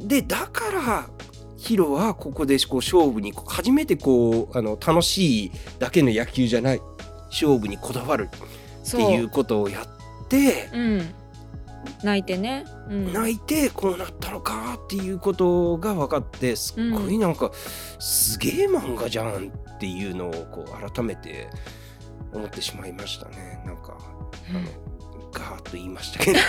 [0.00, 0.08] うん。
[0.08, 1.08] でだから
[1.56, 6.80] ヒロはここでこう勝負に初めてこうあの楽しいだけの野球じゃない。
[7.30, 8.28] 勝負にこだわる。
[8.86, 10.78] っていうことをやってう。
[10.78, 11.14] ん。
[12.02, 17.50] 泣いてね、うん、泣いてこうなったのかっていうことが分かってすっごいなんか
[17.98, 21.48] すげえ漫画じゃんっていうのをこう改めて
[22.32, 23.62] 思ってしまいましたね。
[23.66, 23.96] なんか
[24.50, 24.60] あの
[25.40, 26.38] ッと言いましたけど。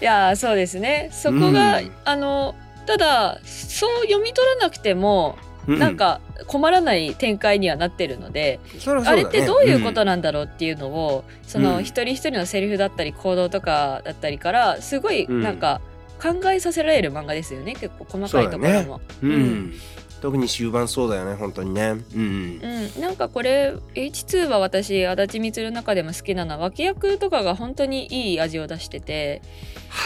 [0.00, 1.10] いやーそうですね。
[1.12, 1.92] そこが、うん。
[2.04, 2.54] あの
[2.86, 5.36] ただそう読み取らなくても、
[5.68, 8.92] うなんか困らない展開にはなってるので、ね。
[9.04, 11.82] あれってどういうことなんだろうっていうのを、そのうん。
[11.82, 15.42] 一人一人のセリフだったり行動とかだったりからすごいうん。
[15.42, 15.80] なんか
[16.20, 17.74] 考えさせられる漫画ですよね。
[17.74, 19.00] 結構細かいところも。
[19.22, 19.30] うん。
[19.30, 19.74] うん
[20.20, 21.96] 特に終盤そうだよね本当にね。
[22.14, 22.60] うん
[22.96, 26.52] うん、なんかこれ H2 は私足立みつるの中でも好きなの。
[26.52, 29.42] は脇役とかが本当にいい味を出してて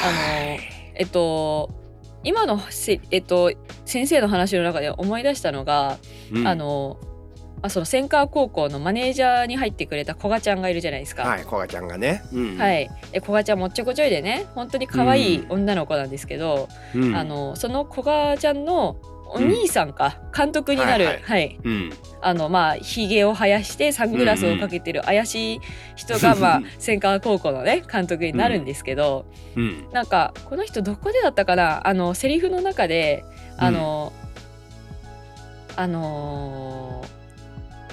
[0.02, 0.58] あの
[0.94, 1.84] えっと
[2.24, 3.52] 今のせ、えっと、
[3.84, 5.98] 先生の話の中で思い出したのが、
[6.32, 6.48] うん。
[6.48, 6.98] あの
[7.62, 11.22] あその千川高校のマネージャーに入ってくれた古賀ちゃんがいるじゃないですか。
[11.22, 12.22] はいこがちゃんがね。
[12.30, 17.16] うんはい、え古賀ちゃんもっちょこちょいでね本当に可愛い女の子なんですけど、うん。
[17.16, 18.96] あのその古賀ちゃんの
[19.26, 21.46] お兄さんか、監督になる、ははい。
[21.52, 21.58] い。
[21.64, 21.92] うん。
[22.20, 25.60] あのまあひげを生やしてサングラスをかけてる怪しい
[25.96, 29.86] 人が、まあ千川高校のね監督になるんですけど、うん。
[29.92, 31.86] なんかこの人どこでだったかな？
[31.86, 33.24] あのセリフの中で
[33.58, 34.12] あの、
[35.76, 37.24] あのー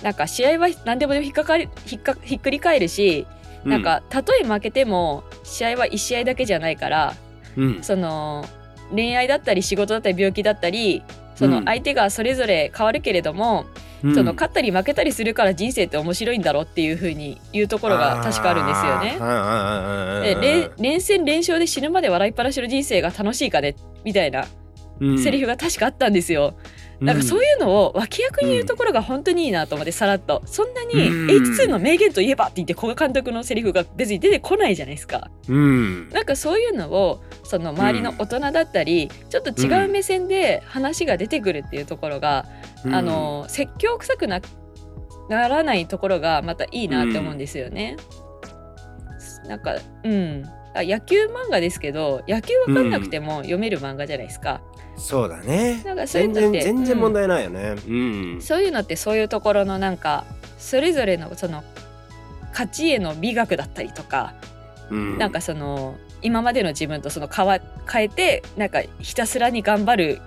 [0.04, 3.28] なんか試合は何でも引っかかりひっかひっくり返るし、
[3.64, 7.16] なんかたとえ負けても試合は1試合だけじゃないから
[7.56, 7.84] うん。
[7.84, 8.44] その
[8.90, 11.04] 恋愛だったり仕事だったり病気だったり
[11.42, 11.52] そうん。
[11.52, 13.66] の相手がそれぞれ変わるけれども、
[14.04, 14.16] うん。
[14.16, 20.36] その勝ったり負けたりするから人生って面白いんだろうっていう風に言うところが確かあるんですよね。
[20.36, 23.76] で連連戦連勝で死ぬまで笑いっぱなしの人生が楽しいかね？
[24.04, 24.46] みたいな
[25.24, 26.56] セリフが確かあったんですよ。
[27.02, 30.44] なんかそういうのを脇役に言うところが本当にいいなと思ってさらっと。
[30.46, 31.28] そんなにうん。
[31.28, 35.32] H2 の名言といえばって言って古賀監督のセリフが別に出てこないじゃないですか。
[35.48, 36.10] うん。
[36.10, 42.46] なんかそういうのをその周りの大人だったり、ちょっと違う目線で話が出てくるっていうところが、
[42.86, 42.94] うん。
[42.94, 44.40] あの説教臭くな
[45.30, 47.98] ならないところがまたいいなって思うんですよね。
[49.48, 54.62] なんかうんあ野球漫画ですけど野球わかんなくても読める漫画じゃないですか。
[54.98, 55.82] そうだね。
[55.84, 57.76] なんかそういう全のって然全然うん問題ないよね。
[57.88, 57.94] う
[58.38, 58.42] ん。
[58.42, 60.26] そういうのってそういうところのなんか
[60.58, 61.64] それぞれのその
[62.52, 64.34] 勝ちへの美学だったりとか
[64.90, 65.18] うん。
[65.18, 67.60] なんかその今までの自分とその変わ
[67.92, 70.22] 変えてなんかひたすらに頑張る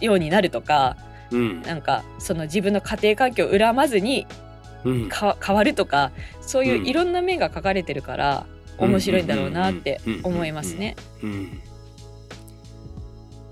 [0.00, 0.96] ようになるとか
[1.30, 1.62] うん。
[1.62, 4.26] なんかその自分の家庭環境を恨まずに
[4.84, 5.08] うん。
[5.08, 6.86] か変わるとかそういううん。
[6.86, 8.46] いろんな面が書かれてるから
[8.86, 10.96] 面白いんだろうなって思いますね。
[11.22, 11.60] うん。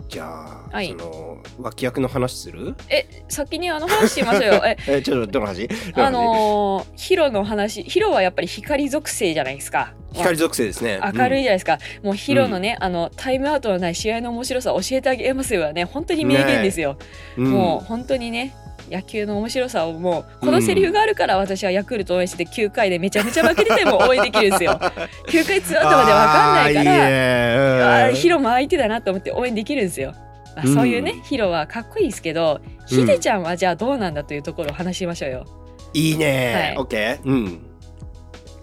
[0.09, 0.89] じゃあ、はい。
[0.89, 2.75] その脇役の話する？
[2.89, 4.63] え先にあの話しましょうよ。
[4.67, 5.69] ええちょっとどの話？
[5.95, 9.95] あのーヒロの話ヒロはやっぱり光属性じゃないですか。
[10.13, 10.99] 光属性ですね。
[11.03, 16.99] 明るいじゃないですか、もうヒロのね、あのタイムアウトのない試合の面白さを教えてあげますよね本当に名言ですよ、
[17.37, 17.51] うん。
[17.53, 18.53] もう本当にね
[18.91, 24.73] 野球の面白さをもうこのセリフがあるから私はヤクルト応援してて9回でめちゃめちゃ負けてても応援できるんですよ。
[25.29, 30.15] 9回ツーアウトまで分かんないからあヒロも相手だなと思って応援できるんですよ、
[30.57, 35.47] まあうんそういうねヒロはかっこいいですけどヒデちゃんはじゃあどうなんだというところを話しましょうよ。
[35.95, 36.79] いいね、はい。
[36.79, 37.63] オッケーうん。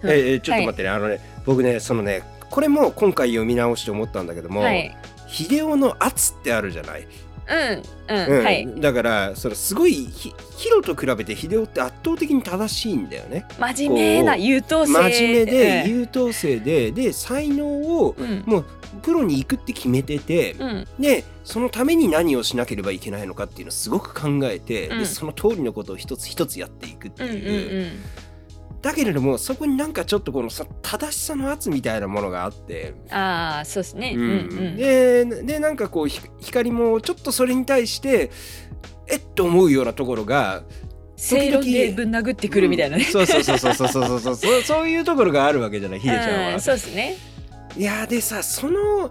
[0.02, 0.10] うん。
[0.10, 4.94] ええちょっと待ってね、あのね僕ねそのねこれも今回読み直して思ったんだけども、はい。
[5.28, 7.06] 秀夫の圧ってあるじゃない、
[7.48, 8.44] うんうん、うん。
[8.44, 8.80] はい。
[8.80, 13.46] だからそのすごいひヒロと比べて秀夫って圧倒的に正しいんだよね。
[13.58, 14.92] 真面目な優等生。
[15.10, 15.90] 真面目でうん。
[15.90, 18.42] 優等生でで才能をうん。
[18.46, 18.64] もう
[19.02, 20.86] プロに行くって決めてて、うん。
[20.98, 24.98] でそのために何をしなければいけないのかっていうのをすごく考えて、うん。
[25.00, 27.26] でその通りのことを一つ一つやっていくってう。
[27.26, 27.90] んうんいう、
[28.80, 32.94] だけれどもそこになんかちょっとこのさ正しさの圧みたいなものがあって。
[33.10, 34.24] ああそうですね、うん、う
[34.70, 38.30] ん、ででなんかこう光もちょっとそれに対して
[39.08, 40.62] えっと思うようなところが
[41.16, 44.62] 正論でぶん殴ってくるみたいなね、うん、そうそうそうそうそうそうそう。
[44.62, 46.60] そういうところがあるわけじゃないヒデちゃんは。
[46.60, 47.16] そうですね。
[47.76, 49.10] いやでさその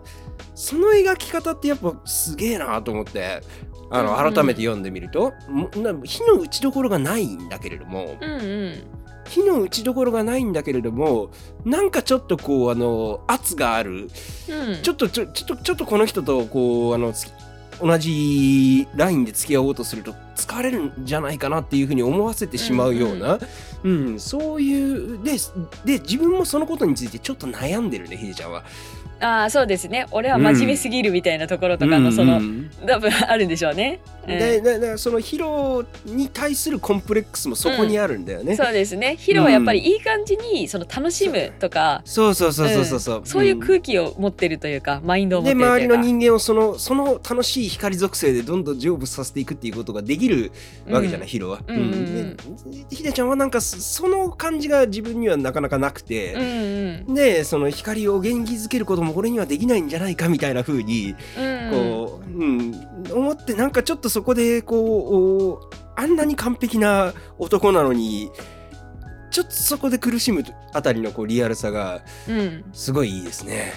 [0.56, 3.42] その描き方ってやっぱすげえなと思って。
[3.90, 8.84] あの改めて読んでみると、うん、火の打ちどころがないんだけれども、うんうん、
[9.30, 11.30] 火の打ちどころがないんだけれども
[11.66, 14.10] なんかちょっとこうあの圧がある。
[14.50, 14.82] うん。
[14.82, 17.32] ちょっとちょちょっとちょっとこの人とこうあのつ
[17.82, 23.40] 同じラインで付き合おうとすると疲れるんじゃないかなっていうふうに思わせてしまうような、
[23.84, 25.34] うんそういうで
[25.86, 28.64] で自分もそのことについてちょっと悩んでるねひでちゃんは。
[29.20, 30.06] ああそうですね。
[30.12, 32.88] 俺は真面目すぎるみたいなところとかのその、うんうん。
[32.88, 34.28] 多分あるんでしょうね、うん。
[34.28, 38.56] でででそのヒロに対するコンプレックスもそこにあるんだよね。
[38.56, 39.16] そうですね。
[39.18, 43.22] ヒロはやっぱりいい感じにその楽しむとか、そうそうそうそうそうそう。
[43.26, 45.96] そういううん空気を持ってるというか、マインドを持っでてるというか。
[45.96, 50.52] 周りの人間をそのその楽しい光属性でどんどん成仏させていくっていうことができる
[50.90, 51.62] わけじゃない、ヒロは。
[51.68, 52.36] うんうんうん。
[52.36, 56.42] でひでちゃんはなんかそその感じが自分にはなかなかなくて、うん
[57.08, 57.14] うん。
[57.14, 61.72] でその光を元気づけることも俺にはできないんじゃないかみたいな風にうん。
[61.72, 62.88] こう、うん。
[63.12, 68.30] 思ってなんかちょっとそこでこうあんなに完璧な男なのに
[69.32, 70.44] ちょっとそこで苦しむ
[70.74, 72.66] あたりのこうリアルさがうん。
[72.74, 73.74] すごいいいですね。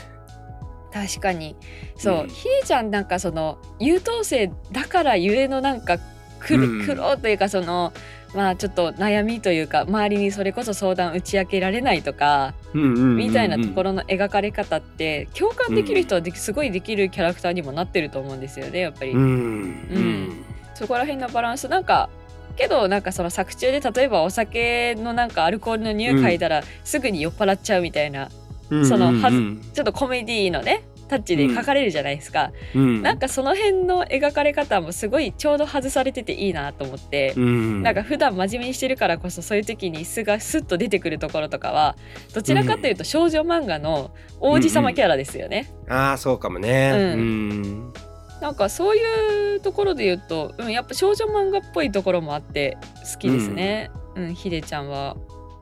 [0.93, 1.57] 確かに。
[1.97, 2.29] そう、うん。
[2.29, 5.99] ひでちゃんなんかその優等生だからゆえのなんか
[6.41, 6.87] 苦うん。
[6.87, 7.93] 苦労というかその
[8.35, 12.83] まあちょっと悩みというか周りにそれこそ相談打ち明けられないとかみ
[13.27, 19.21] みたいなところの描かれ方って共感できる人はすごいできるキャラクターにもなってると思うんですよねやっぱり、うん。
[19.21, 20.45] うん。
[20.75, 21.69] そこら辺のバランス。
[21.69, 22.09] なんか
[22.57, 28.29] けどなんかその作中で例えばお酒のなんかアルコールの匂い嗅いだらすぐに酔っ払っちゃうみたいな
[28.71, 33.03] うんそのはずうんちょっとコメディのねタッチで書かれるじゃないですか、うん。
[33.03, 37.83] なんかその辺の描かれ方もすごいちょうど外されてていいなと思って、うん。
[37.83, 41.97] なんか普段真面目にしてるからこそそういう時に素がスッと出てくるところとかは
[42.33, 45.73] どちらかというと少女漫画の王子様キャラですよね。
[45.89, 46.93] ああそうかもね。
[46.95, 47.93] ううん。
[48.41, 52.79] なんかそういうところで言うと、うん、やっぱ少女漫画っぽいところもあって
[53.13, 53.91] 好きですね。
[54.15, 55.17] うん、ひでちゃんは。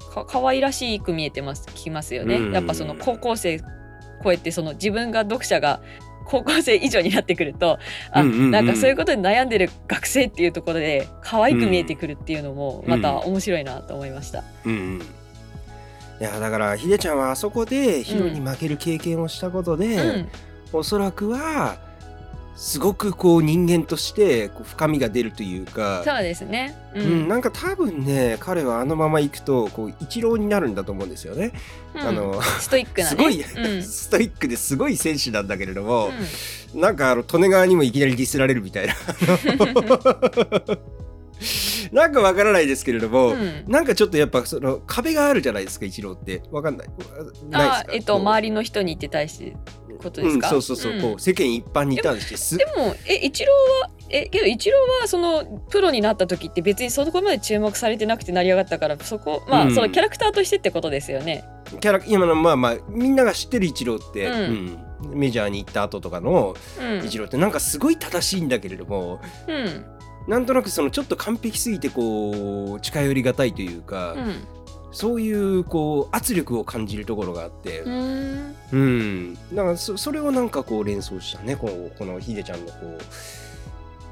[0.08, 2.36] か可愛らしく見えてますきますよね。
[2.36, 2.52] うん。
[2.52, 3.60] やっぱその高校生
[4.22, 5.80] 超えてその自分が読者が
[6.24, 7.78] 高校生以上になってくると
[8.12, 8.50] あ、うんうんうん。
[8.50, 14.44] なんかそういうことに悩んでる学生っていうところで可愛く見えてくるっていうのもまた面白いなと思いました。
[14.64, 15.02] うんうん。
[16.20, 20.28] いやだからひでちゃんはあそこでヒロに負ける経験をしたことで、うん、
[20.72, 21.78] おそらくは
[22.58, 26.76] すごくこう人間としてこう深みが出るというか、そうですね。
[26.92, 31.52] ううんん、なんか多分ね彼はあのまま行くとこう一郎になるんだと思うんですよね。
[31.94, 32.00] うん。
[32.00, 33.10] あのストイックなね。
[33.10, 33.82] すごい、うん。
[33.84, 36.10] ストイックですごい選手なんだけれども、
[36.74, 36.80] うん。
[36.80, 38.94] なんかあの利根川にもいきなりディスられるみたいな。
[41.92, 43.64] なんかわからないですけれども、うん。
[43.68, 46.42] なんかちょっとやっぱその壁があるじゃないですか一郎って。
[46.50, 46.88] わかんない。
[46.88, 47.78] ないですか？
[47.78, 49.56] あえっと周りの人にって対して
[49.87, 51.00] うん、ことですか、そうそうそう、ん。
[51.00, 59.74] こう世間一般に対してすでもえイチローはえけどイチローはそのプロになった時って別にそこまで注目されてなくて成り上がったからそこまあ、うん。
[59.74, 61.44] そのキャラクターとしてってことですよね。
[61.80, 64.78] キャラ今のまあまあみんなが知ってるイチローって、うん。
[65.12, 65.18] うん。
[65.18, 67.06] メジャーに行った後とかのうん。
[67.06, 69.84] イチローってなんかすごい正しいんだけれども、うん。
[70.26, 74.57] なんとなくそのちょっと完璧すぎてこう近寄りがたいというか、うん
[74.98, 78.54] そういうこう圧力を感じるところがあって、うーん。
[78.72, 81.54] うん、だからそそれをなんかこう連想したね。
[81.54, 82.98] こうこのヒデちゃんのこう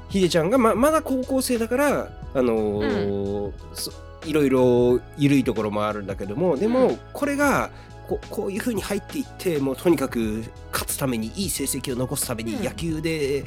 [0.07, 3.91] ヒデちゃんがままだ高校生だからあのーそ
[4.25, 6.99] いろいろ緩いところもあるんだけどもでもうん。
[7.11, 7.69] これが
[8.07, 12.63] ここういう風に入っていってもうとにかく勝つためにいい成績を残すためにうん。
[12.63, 13.43] 野球で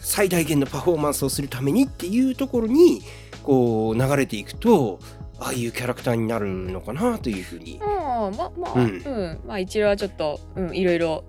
[0.00, 3.02] 最大限のパフォーマンスをするためにっていうところに
[3.42, 4.98] こう流れていくと
[5.44, 7.78] ああいうキャラクターになるのかなというふうに。
[7.82, 11.24] ああままあううんん、まあ一郎はちょっと、うん、いろいろ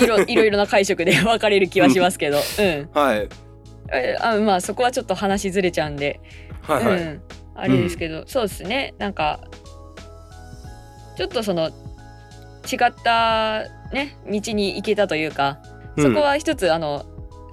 [0.00, 3.28] いろ いろいろな解釈で分かれる気はしますけど、うん、はい。
[3.92, 6.20] えあまあそこはちょっと話ずれちゃうんで、
[6.60, 7.02] はいはい。
[7.02, 7.22] うん、
[7.56, 8.94] あれですけど、そうですね。
[8.98, 9.40] なんか
[11.16, 15.58] ちょっとその違ったね道に行けたというか
[15.98, 17.04] そこは一つ、あの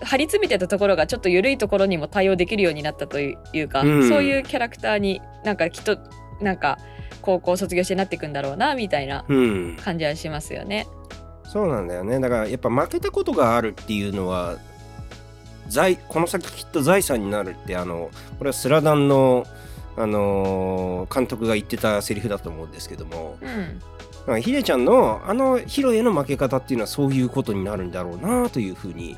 [0.02, 4.10] 張り詰めてたところがちょっと緩いところにも対応できるようになったというか、うん。
[4.10, 5.98] そういうキャラクターになんかきっと
[6.42, 6.78] なんか
[7.22, 10.88] 高校卒業してなっていくんだろうなみたいなうん、感じはしますよね。
[11.44, 12.20] そうなんだよね。
[12.20, 14.58] だからやっぱ負けたことがあるっていうのは
[15.68, 19.46] 財この先きっと財産になるってあのこれはスラダンの、
[19.96, 23.86] あのー監督が言ってたセリフだと思うんですけどもうん、だ
[24.38, 29.18] ヒデちゃんのあのヒロへの負け方っていうのはそういうことになるんだろうなというふうに、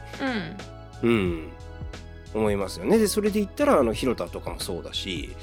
[1.02, 1.10] うん。
[1.10, 1.52] うん、
[2.34, 2.98] 思いますよね。
[2.98, 5.36] でそれで言ったらあの広田とかもそうだし、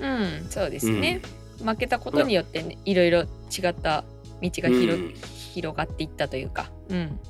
[0.00, 1.22] うん、そうですね、
[1.64, 4.04] 負けたことによって、ね、いろいろ違った
[4.42, 5.14] 道が広,、うん。
[5.54, 7.20] 広がっていったというか、うん、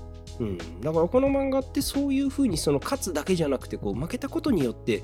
[0.40, 5.02] うん、だからこの漫画ってそういうふうにその勝つだけじゃなくてこう負けたことによって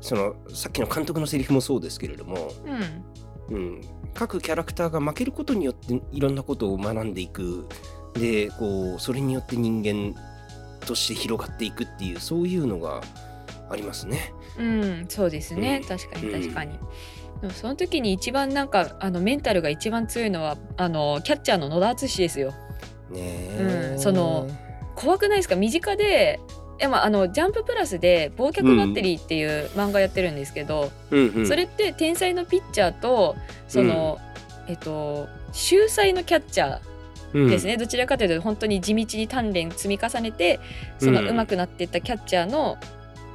[0.00, 3.04] そのさっきの監督のセリフもそうですけれども、うん、
[3.50, 3.80] うん、
[4.14, 7.66] 各キャラクターが負けることによっていろんなことを学んでいく。
[8.14, 10.20] でこうそれによって人間
[10.84, 13.02] として広がっていくっていうそういうのが
[13.68, 14.32] ありますね。
[14.58, 15.88] うん、そうですね、うん。
[15.88, 16.42] 確かにうん。
[16.42, 16.72] 確かに。
[17.40, 22.50] でもその時に一番なんかあのメンタルが一番強いのはあのキャッチャーの野田敦ですよ。
[23.10, 23.92] ねえ。
[23.92, 24.48] うんその
[24.96, 25.56] 怖くないですか？
[25.56, 26.40] 身近で
[26.80, 33.36] いやまあ、あのジャンププラスで「忘却バッテリー」っていう漫画やってるんですけど、うんうん、それって天才のピッチャーと
[33.68, 34.18] その、
[34.66, 40.58] えっと秀才のキャッチャーですね、どちらかというと本当に地道に鍛錬積み重ねて
[40.98, 41.26] そのうん。
[41.28, 42.78] 上手くなっていったキャッチャーの、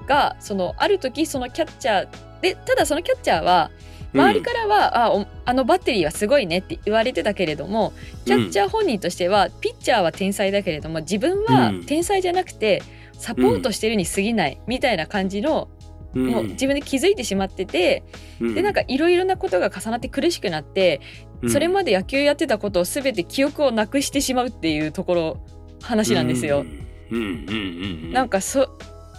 [0.08, 2.08] がそのある時そのキャッチャー
[2.42, 3.70] でただそのキャッチャーは
[4.14, 7.94] うん、周りからは、あおあのバッテリーはすごいねって言われてたけれども
[8.26, 11.86] キャッチャー本人としては、ピッチャーは天才だけれども自分はうん。
[11.86, 12.82] 天才じゃなくて
[13.18, 15.70] サポートしてるに過ぎないみたいな感じの、
[16.14, 18.04] うん、もう自分で気づいてしまってて、
[18.40, 18.56] うん。
[18.56, 21.02] でなんかいろいろなことが重なって苦しくなって、
[21.50, 25.38] それまで野球やってたことを全て記憶をなくしてしまうっていうところ
[25.82, 26.60] 話なんですよ。
[26.60, 26.86] うん。
[27.12, 27.22] うん。
[27.22, 28.06] うん。
[28.06, 28.70] うん、なんかそ,、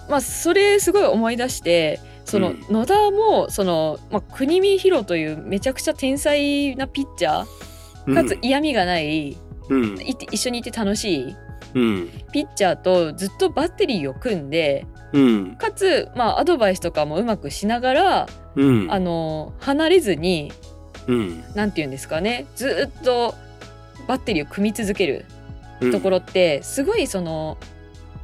[0.08, 2.64] まあ、それすごい思い出してそのうん。
[2.70, 9.36] 野田もその、まあ、国見博というめちゃくちゃ天才なピッチャーかつ嫌味がない、
[9.68, 10.00] うん。
[10.00, 11.36] いて一緒にいて楽しい
[11.76, 12.08] うん。
[12.32, 15.56] ピッチャーとずっとバッテリーを組んでうん。
[15.56, 18.90] かつ、まあ、アドバイスとかもうまくしながら、うん。
[18.90, 20.50] あの離れずに
[21.06, 21.44] うん。
[21.54, 23.34] なんて言うんですかねずっと
[24.08, 25.26] バッテリーを組み続ける
[25.82, 25.92] うん。
[25.92, 27.58] ところってすごいその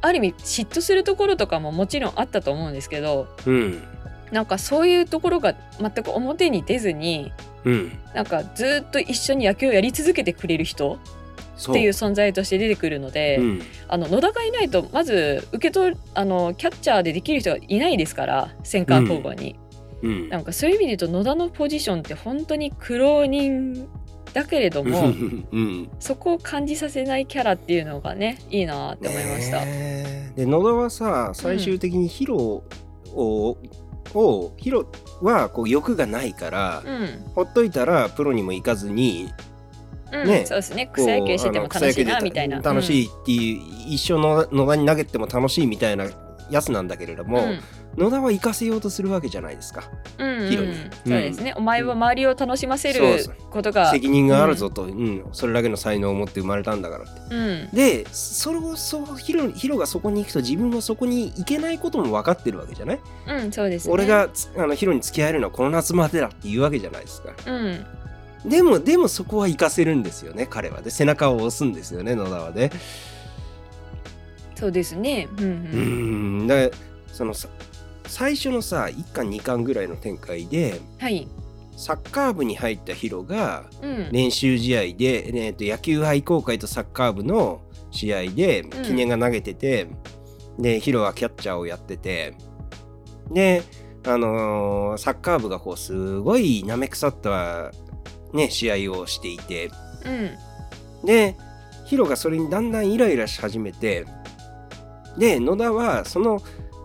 [0.01, 3.83] ある意味嫉妬するところとかももちろんあったと思うんですけどうん。
[4.31, 7.31] なんかそういうところが全く表に出ずに
[7.65, 7.91] うん。
[8.15, 11.22] なんかずっと一緒に野球をやり続けてくれる人そ
[11.71, 13.43] っていう存在として出てくるので、う。
[13.43, 13.61] ん。
[13.87, 19.55] あの野田がいないとまず受け取るあのキャッチャーでできる人がいないですからセンカー交互に、
[20.01, 20.29] うん。
[20.29, 23.87] なんかそういう意味で言うと野田のポジションって本当に苦労人
[24.33, 25.89] だけれどもうん。
[25.99, 29.59] そこを感じさせないキャラっていうのがねいいなって思いました。
[29.59, 30.33] ねえ。
[30.35, 32.63] で野田はさ最終的にヒロ
[33.15, 33.57] を、
[34.15, 34.87] をヒロ
[35.21, 37.31] はこう欲がないから、うん。
[37.35, 39.31] ほっといたらプロにも行かずに
[40.13, 40.45] うんね。
[40.45, 40.89] そうですね。
[40.93, 42.61] 草野球してても楽しいなみたいな。
[42.61, 46.05] 楽しいっていう、一生の野田に投げても楽しいみたいな
[46.49, 47.59] やつなんだけれども、うん。
[47.97, 49.83] 野田は行かせようとするわけじゃないですか。
[50.17, 50.73] うんうんヒロに。
[50.73, 53.01] そうですね、お前は周りを楽しませる
[53.51, 55.23] ことが責任があるぞと、うん。
[55.31, 57.35] それだけの才能を持って生まれたんだからって。
[57.35, 57.69] うん。
[57.71, 63.93] でそれをそうヒロヒロがそこに行くと自分はそこに行けないことも分かってるわけじゃない、うんそうですね。
[63.93, 67.33] 俺がつあのヒロに付き合えるのはこの夏までだっていうわけじゃないですか。
[67.45, 67.85] うん
[68.45, 72.71] でもでもそこは活かせるんですよね彼はで背中を押すんですよね野田はね
[74.55, 75.27] そうですね。
[75.39, 76.71] うんううん。
[77.07, 77.49] そのさ
[78.05, 81.27] 最初のさ1巻2巻ぐらいの展開ではい。
[81.75, 84.09] サッカー部に入ったヒロがうん。
[84.11, 89.87] 練習試合で、えーと野球愛好会とサッカー部の試合でん記念が投げてて、
[90.57, 92.35] でヒロはキャッチャーをやってて
[93.31, 93.63] で、
[94.05, 97.71] あのーサッカー部がこうすごいなめ腐った、
[98.33, 99.69] ね、試合をしていて
[100.05, 101.05] うん。
[101.05, 101.35] で
[101.85, 104.05] ヒロがそれにだんだんイライラし始めて
[105.17, 106.41] で野田はその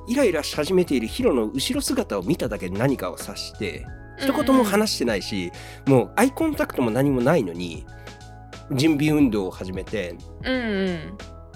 [0.08, 3.86] イライラし始めているヒロの後ろ姿を見ただけで何かを察して
[4.18, 5.52] 一言も話してないし、
[5.86, 7.86] もうアイコンタクトも何もないのに
[8.72, 10.54] 準備運動を始めてうん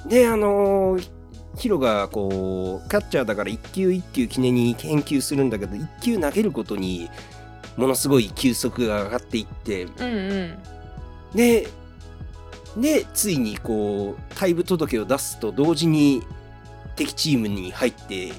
[0.05, 0.09] うん。
[0.09, 1.23] であのー
[1.59, 7.11] ヒロがこうキャッチャーだから一球一球記念に返球するんだけど一球投げることに
[7.77, 10.59] ものすごい球速が上がっていってうんうん。
[11.35, 11.69] で
[12.77, 16.23] でついにこう退部届を出すと同時に
[16.97, 18.33] 敵チームに入ってっ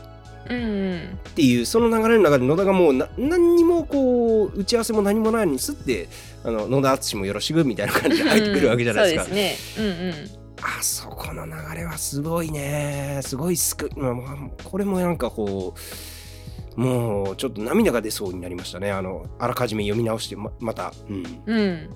[0.49, 1.19] うんうん。
[1.35, 6.09] ていうその流れの中で野田がもうな何にもこう打ち合わせも何もないのにすって
[6.43, 9.23] あの野田敦もよろしくみたいな感じで入ってくるわけじゃないですか。
[9.25, 10.43] そうですね。
[10.61, 15.79] あそこの流れはすごいねすごいすく、まあまあこれもなんかこう
[16.75, 18.91] もうちょっと涙が出そうになりましたね。
[18.91, 21.89] あのあらかじめ読み直してままた、うん、うん。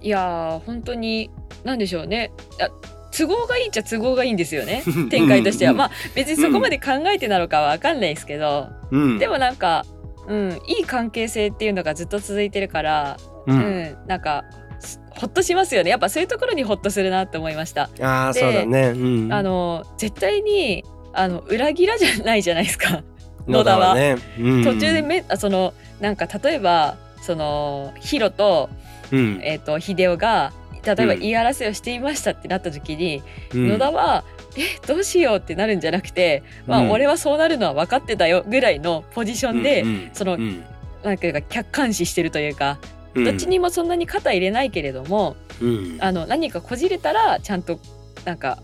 [0.00, 1.30] いやー本当に
[1.64, 2.32] 何でしょうね。
[2.60, 2.68] あ
[3.10, 4.82] 都合がいいっちゃ都合がいいんですよね。
[5.10, 5.78] 展開としては、うん。
[5.78, 9.84] まあ別にそこまで考えてなのかは分かんないですけど、うん、でもなんか、
[10.26, 14.44] うん、いい関係性っていうのがずっと続いてるから、う、うんん、なんか
[14.78, 15.90] すほっとしますよね。
[15.90, 17.90] やっぱそういうところにほっとするなって思いました。
[18.00, 20.84] あそうだね、うん、あの絶対に
[21.18, 23.02] あの裏切らじゃないじゃないですか。
[23.48, 23.94] 野田は。
[23.94, 28.70] ね、うん、途中でめあそのなんか例えばそのヒロと,、
[29.10, 29.40] うん。
[29.42, 30.52] えー、と秀夫が
[30.84, 31.20] 例えばうん。
[31.20, 33.68] 言い争いをしていましたってなった時に、うん。
[33.68, 34.22] 野田は
[34.56, 36.90] 「えどうしよう」ってなるんじゃなくて「まあ、うん。
[36.92, 40.64] 俺はそうなるのは分かってたよ」ぐらいのポジションで、うんうんそのうん。
[41.02, 42.78] なんか客観視してるというか、
[43.14, 43.24] うん。
[43.24, 45.98] どっちにもそんなに肩入れないけれどもうん。
[46.00, 47.80] あの何かこじれたらちゃんと
[48.24, 48.58] なんか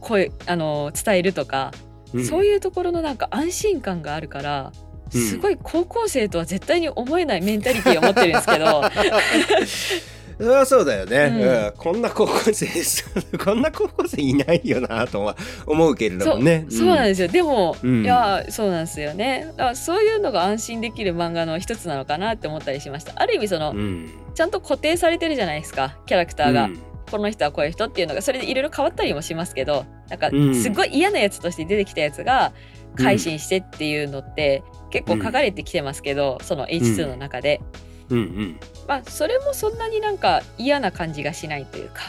[0.00, 1.72] 声あの伝えるとか、
[2.14, 2.24] うん。
[2.24, 4.72] そういうところのなんか安心感があるから。
[5.14, 5.20] うん。
[5.20, 8.82] すごい高校生とは絶対に思えないメンタリティーを持ってるんですけど。
[10.38, 11.40] そそうだよね、うん。
[11.40, 11.72] うん。
[11.76, 12.68] こんな高校生
[13.44, 15.36] こんな高校生いないよなとは
[15.66, 16.64] 思うけれどもね。
[16.70, 17.28] そうなんですよ。
[17.28, 18.04] でも、うん。
[18.04, 19.46] いやそうなんですよね。
[19.56, 23.14] だからそういうのが安心できる漫画の一つなのかなって思ったりしました。
[23.16, 24.10] ある意味その、うん。
[24.34, 26.78] ちゃんと固定されてるじゃないですかキャラクターが、うん
[27.08, 30.54] この人はこういう人っていうのがそれでいろいろ変わったりもしますけどなんかうん。
[30.54, 32.52] すごい嫌なやつとして出てきたやつが
[32.96, 37.60] 改心してっていうのって結構書かれてきてますけど、その H2 の中で、
[38.08, 38.58] うん。
[38.86, 42.02] まあそれもそんなになんか嫌な感じがしないというか。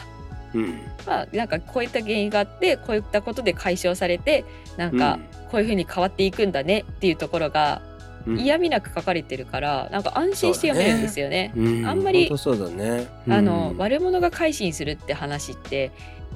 [0.54, 0.62] うん。
[0.62, 4.44] うんまあなんかこういった原因があってこういったことで解消されて
[4.76, 5.18] なんか
[5.50, 7.89] こういう風に変わっていくんだねっていうところがうん
[8.26, 11.52] 嫌味なく書かれてるからなんか安心して読めるんですよね。
[11.56, 11.86] うん。
[11.86, 13.06] あんまり本当そうだね。
[13.28, 15.90] あのうん悪者が改心するって話って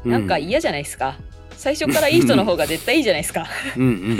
[0.05, 0.13] うん。
[0.13, 1.17] なんか嫌じゃないですか。
[1.57, 3.47] 最初からいい人の方が絶対いいじゃないですか。
[3.77, 4.19] うんうんうん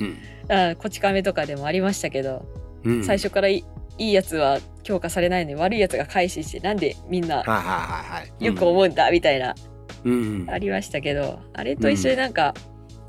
[0.00, 2.44] うん あこち亀とかでもありましたけど、
[2.84, 2.96] うん。
[2.98, 3.64] うん最初からい
[3.96, 7.44] いいやつは強化されないのに悪いやつが改心してなんでみんな
[8.40, 9.54] よく思うんだみたいな、
[10.04, 10.46] うん。
[10.50, 12.54] ありましたけどあれと一緒でなんか、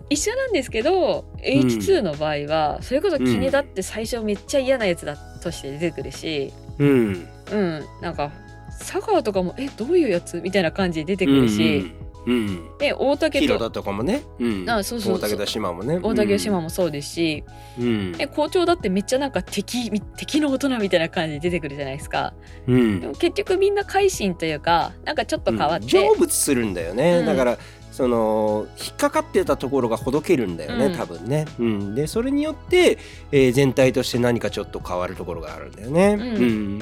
[0.09, 7.27] 一緒なんですけど H2 の場合はそれこそキネだって最初めっちゃ嫌なやつだとして出てくるし、うん。
[7.51, 8.31] うん、なんか
[8.79, 12.77] 佐川とかもえどういうやつみたいな感じで出てくるし、うんうん。
[12.79, 14.23] で大竹とヒロだとかもね。
[14.39, 14.69] うん。
[14.69, 15.29] あそうそうそう。
[15.29, 15.99] 大竹田島もね。
[16.01, 17.43] 大竹島もそうですし、
[17.79, 18.11] うん。
[18.13, 22.33] で校長だってめっちゃなんか敵み敵の大人みたいな感じで出てくるじゃないですか。
[22.67, 22.99] うん。
[22.99, 27.25] でも結局みんな改心というかなんかちょっと変わって、成仏するんだよね、うん。
[27.25, 27.57] だから
[27.95, 30.97] その引っかかってたところがほどけるんだよね、うん。
[30.97, 32.97] 多分ね、うん、でそれによって、
[33.31, 36.21] えー全体として何かちょっと変わるところがあるんだよね、うん。
[36.21, 36.79] うん。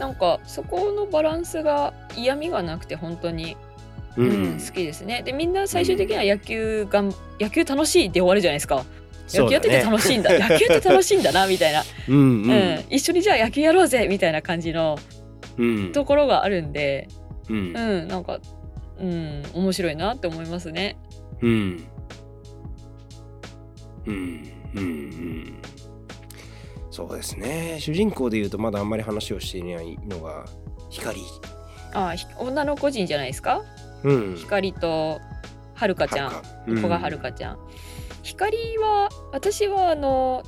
[0.00, 3.56] なんかそこのバランスが嫌味がなくて本当に、
[4.16, 5.22] ううんん好きですね。
[5.22, 8.84] でみんな最終的には野球がん野球楽しいで終わるじゃないですか。
[9.30, 10.32] 野球やってて楽しいんだ。
[10.36, 12.84] 野球って楽しいんだなみたいな、うんううんん。
[12.90, 14.98] 一緒にじゃあ野球やろうぜみたいな感じの
[15.56, 15.92] うん。
[15.92, 17.06] ところがあるんで、
[17.48, 17.76] うん。
[17.76, 18.40] うん、なんか、
[18.98, 20.98] うん、面白いなって思いますね。
[21.40, 21.84] うん
[24.06, 25.62] うんうんうん。
[26.90, 27.78] そうですね。
[27.80, 30.46] 主人公でいうとまだあんまり話をしていないのが
[30.90, 31.20] 光。
[31.94, 33.62] あひ女の個人じゃないですか？
[34.02, 34.36] うん。
[34.36, 35.20] 光と
[35.74, 36.30] はるかちゃん。
[36.66, 37.58] 古賀はるかちゃん。
[38.22, 40.42] 光は私はあの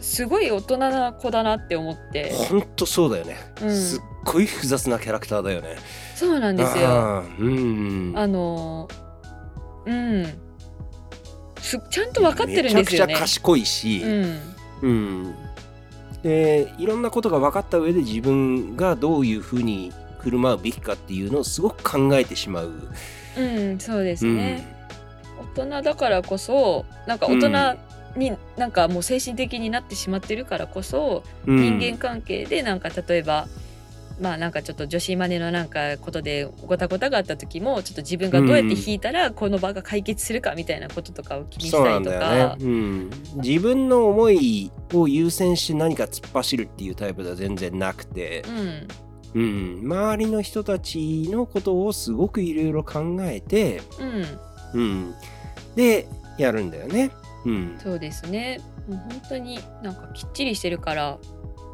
[0.00, 3.76] すごい大人な子だなって思って、ほんとそうだよね、うん。
[3.76, 5.76] すっごい複雑なキャラクターだよね。
[6.14, 7.24] そうなんですよ。
[7.38, 8.12] うん。
[8.16, 8.88] あの
[9.86, 10.24] うん。
[11.60, 13.12] すちゃんと分かってるんですよね。
[13.14, 13.40] めちゃくちゃ。
[13.42, 14.40] 賢いし、うん。
[14.80, 15.34] うん、
[16.22, 22.72] でいろんなことが分かった上で自分がどういうふうに振る舞うべきかっていうのをすごく考えてしまう。
[23.36, 24.36] うん、そうですうん。
[24.36, 24.76] ね。
[25.56, 27.48] 大人だからこそなんか大人
[28.18, 31.78] になんかもう精神的になってしまってるからこそ、うん。
[31.78, 33.48] 人間関係でなんか例えば
[34.20, 42.56] まあなんかちょっと女子マネのなんかことでごたごたがあった時もちょっと自分がどうやって引いたらこの場が解決するかみたいなこととかを気にしたりとか。
[42.58, 48.88] ね、うん、自分の思いを優先して何か突っ走るっていうタイプでは全然なくて、うん。
[49.34, 53.82] うん、周りの人たちのことをすごくいろいろ考えて、
[54.74, 54.80] うん。
[54.80, 55.14] うん、
[55.76, 56.08] で
[56.38, 57.10] やるんだよね。
[57.48, 58.60] うん、そうですね。
[58.88, 61.18] もう本当になんかきっちりしてるから、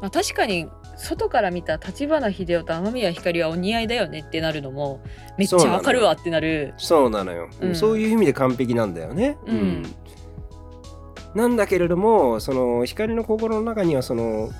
[0.01, 0.67] まあ、確かに
[0.97, 5.01] 外から見た立花秀夫と雨宮ひかりはお似合いだよねってなるのも
[5.37, 6.73] めっちゃわかるわってなる。
[6.77, 7.75] そうなのよ、うん。
[7.75, 9.37] そういう意味で完璧なんだよね。
[9.45, 9.83] うん。
[11.33, 14.51] なんだけれどもその光の心の中にはその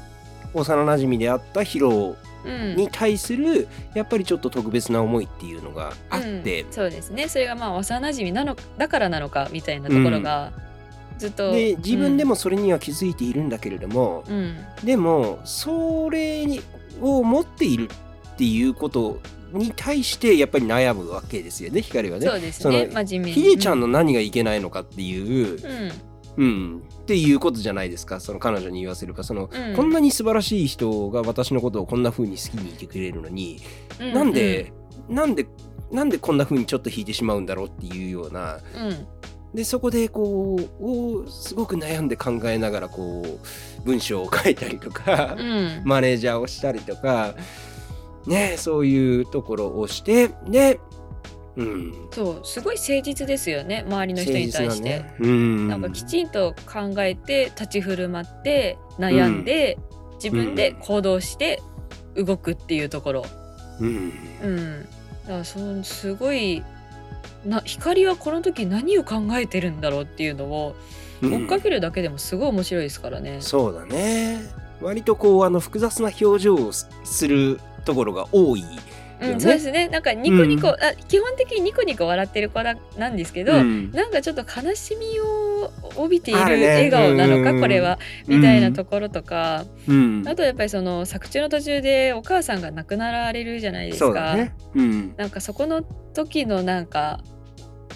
[0.54, 2.76] 幼なじみであったヒロうん。
[2.76, 6.72] に対するやっぱりちょっと特別な思いっていうのがあって、うん。
[6.72, 7.28] そうですね。
[7.28, 10.52] それがまあ幼馴染なのだからなのかみたいなところが
[11.18, 16.46] ずっと、で自分でもそれには気づいているんだけれども、うん、うんでもそれ
[17.02, 17.90] を持っている
[18.34, 19.20] っていうこと
[19.52, 22.28] に対してやっぱり悩むわけですよね光はね。
[22.28, 22.88] そうですね。
[22.90, 25.92] その真面目にヒデちゃんの何がいけないのかっていう、うん。
[26.38, 29.24] うん、っていうことじゃないですかその彼女に言わせれば。
[29.24, 29.76] その、うん。
[29.76, 33.62] こんなに素晴らしい人が私のことをこんな風に好きにいてくれるのに、
[34.02, 34.14] うん。
[34.14, 34.74] なんで、
[35.08, 35.48] なんで
[35.92, 39.08] なんでこんな風にちょっと引いてしまうんだろうっていうようなうん
[39.56, 45.82] でそこでこうをすごく悩んで考えながらこう文章を書いたりとか、うん。
[45.86, 47.36] マネージャーをしたりとか
[48.28, 50.80] ねそういうところをしてで、
[51.56, 55.16] うん、そうすごい誠実ですよね周りの人に対して、ね。
[55.20, 59.78] うん、なんかきちんと考えて立ち振る舞って悩んで、
[60.16, 61.62] 自分で行動して
[62.16, 63.26] 動くっていうところ、
[63.80, 64.88] うん、うん、だ
[65.28, 66.64] からそのすごい
[67.46, 70.76] な光はこの時何を考えてるんだろうっていうのを
[71.22, 71.34] うん。
[71.34, 73.38] 追っかけるだけでもすごい面白いですからね。
[73.40, 74.42] そうだね。
[74.82, 78.64] 割とこうあの複雑な表情をすするところが多い
[79.22, 79.88] うん、そうですね。
[79.88, 80.74] なんかニコニコ、うん。
[80.74, 83.92] あ基本的にニコニコ笑ってる子だなんですけど、うん。
[83.92, 87.62] なんかちょっと悲しみを帯びている笑顔なのか、うん。
[87.62, 90.24] これはみたいなところとか、うん。
[90.28, 94.06] あとやっぱりその作中の途中でお母さんが亡くなられるじゃないですか。
[94.06, 94.54] そうだね。
[94.76, 95.16] うん。
[95.16, 97.22] なんかそこの時のなんか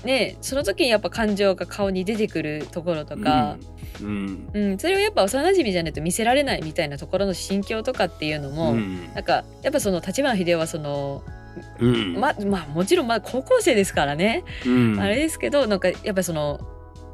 [0.03, 3.57] ねその時にやっぱ感情が顔に出てくるところとか、
[4.01, 4.49] うん。
[4.53, 4.77] うん。
[4.77, 9.13] それをやっぱ幼馴染じゃないと見せられないみたいなところの心境とかっていうのも、うん。
[9.13, 11.23] なんかやっぱその立花秀夫はその
[11.79, 12.13] うん。
[12.19, 14.99] ままあもちろんまあ高校生ですからね、うん。
[14.99, 16.59] あれですけどなんかやっぱその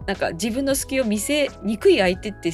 [0.05, 2.51] なんか自分の隙を見せにくい相手って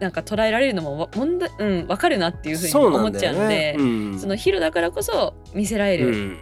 [0.00, 3.76] なんか捉えられるのもわ問題うん分かるなっていうふうに思っちゃうんでね。
[3.78, 4.18] うん。
[4.18, 6.38] そのヒロだからこそ見せられる、うん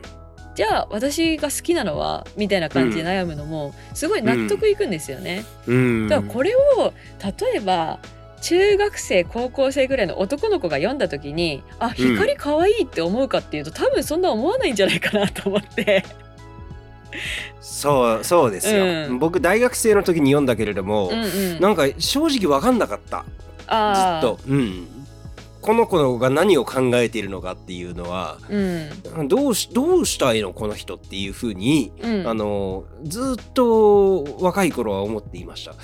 [0.54, 5.44] じゃあ私が好きなのはみたいな感じで悩むのもすごい納得いくんですよね。
[5.66, 6.08] うん。
[6.08, 6.92] だからこれを
[7.22, 7.98] 例えば
[8.42, 16.04] 中学生高校生ぐらいの男の子が読んだ時にあ光可愛いって思うかっていうと多分そんな思わないんじゃないかなと思って。
[17.60, 19.18] そうそうですよ、うん。
[19.18, 23.24] 僕大学生の時に読んだけれども、うんうん、なんか正直分かんなかった。
[23.24, 25.01] ずっと、うん、
[25.62, 29.28] この子が何を考えているのかっていうのはうん。
[29.28, 35.74] どうしどうしたいのこの人っていうふうに、うん、あのずっと若い頃は思っていました。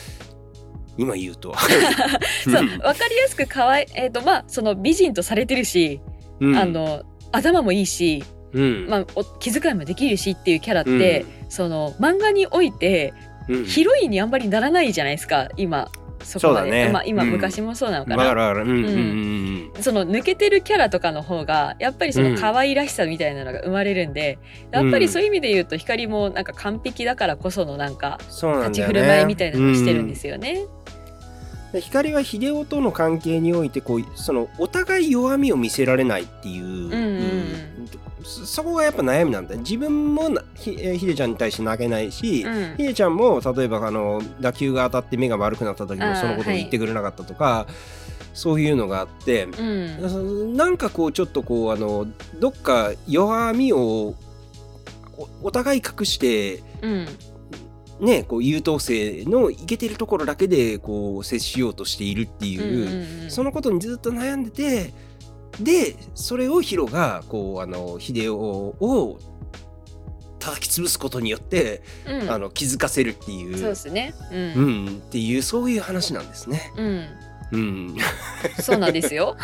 [0.96, 1.54] 今言うと
[2.42, 6.00] そう分かりやすく可愛いえっ、とまあその美人とされてるし、
[6.40, 6.56] うん。
[6.56, 8.86] あの頭もいいし、うん。
[8.88, 13.14] まあ、お気遣いもできるしっていうキャラって、その漫画において
[13.48, 13.64] うん。
[13.64, 15.88] ヒロインにあんまりならないじゃないですか今
[16.22, 16.70] そこまで。
[16.70, 16.90] ね。
[16.90, 17.30] まあ、今、うん。
[17.30, 18.52] 昔もそうなのかな。
[18.62, 24.38] うんその抜けてるキャラとかの方がやっぱりその可愛らしさみたいなのが生まれるんで、
[24.70, 30.64] やっぱりそういう意味で言うと光もなんか完璧だからこそのなんか立ち振る舞いみたいなのをしてるんですよね。
[31.72, 37.88] で光は秀夫との関係においてこうそのお互い弱みを見せられないっていう、うんうんうん。
[38.22, 39.54] そそこがやっぱ悩みなんだ。
[39.54, 42.76] よ自分もなひえー秀ちゃんに対して泣けないし、うん。
[42.78, 47.66] 秀ちゃんも例えばあの打球が当たって目が悪くなった時もそのことを言ってくれなかったとか、
[48.32, 50.56] そういうのがあって、うん。
[50.56, 52.06] なんかこうちょっとこうあの
[52.38, 54.14] どっか弱みを
[55.18, 57.06] おお互い隠してうん
[58.00, 64.94] ね、こう優等生のいけてるところだけでこう接しようとしているっていう、うんうんうんそのことにずっと悩んでて
[65.60, 69.18] でそれをヒロがこうあの秀夫を
[70.38, 74.14] 叩き潰すことによって、うんあの気づかせるっていうそうですね。
[74.32, 74.34] う。
[74.34, 76.72] うんん、っていうそういう話なんですね。
[76.76, 77.06] うん。
[77.50, 77.96] うん、
[78.60, 79.36] そうなんですよ。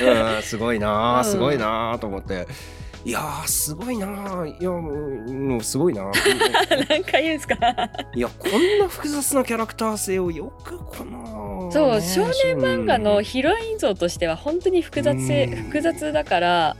[0.00, 2.46] うんすごいなすごいなあと思って。
[3.04, 4.06] いやーすごいな
[4.40, 6.12] あいやもうすごいなあ
[6.88, 7.56] 何回言うんですか？
[8.14, 15.62] いやこんな複雑なキャラクター性をよくこのそう、ね少年漫画のヒロイン像としては本当に複雑性、うん。
[15.64, 16.76] 複雑だから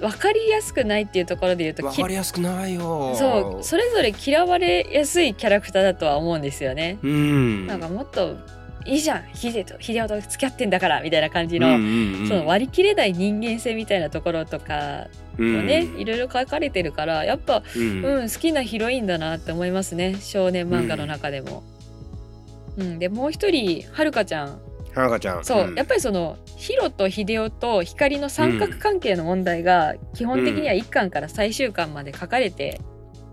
[0.00, 3.16] 分かりやすくないっていうところで言うときわかりやすくないよ。
[3.16, 6.98] そうそれぞれ嫌われやすいキャラクターだとは思うんですよね。
[7.02, 7.66] うん。
[7.66, 8.36] なんかもっと
[8.88, 9.22] いいじゃん。
[9.34, 12.28] ヒデとヒデオと付き合ってんだからみたいな感じの、うんうんうん。
[12.28, 18.04] その割り切れない人間性みたいなところとかもね、いろいろ書かれてるからやっぱ、うん。
[18.04, 20.16] うん、好きなヒロインだなって思いますね。
[20.20, 21.62] 少年漫画の中でも。
[22.78, 24.60] うん、でもう一人はるかちゃん。
[24.94, 25.44] はるかちゃん。
[25.44, 25.74] そう、ん。
[25.74, 32.80] やっぱりそのヒロとヒデオと光の三角関係の問題が基本的には1巻から最終巻まで書かれて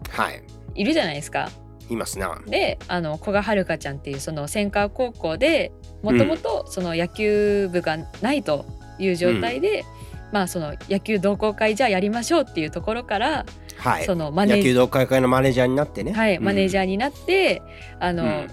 [0.10, 0.44] はい。
[0.76, 1.50] いるじゃないですか。
[1.50, 2.42] いますな。
[2.48, 5.72] であの古賀はるかちゃんっていうその専科高校で
[6.02, 8.66] もともとその野球部がないと
[9.00, 9.84] いう状態で、
[10.32, 13.46] まあその野球同好会じゃあやりましょうっていうところから、
[13.78, 14.06] はい。
[14.06, 16.14] そのマネー野球同好会のマネージャーになってね。
[16.14, 17.62] はい、マネージャーーになって
[18.00, 18.48] あの、うん。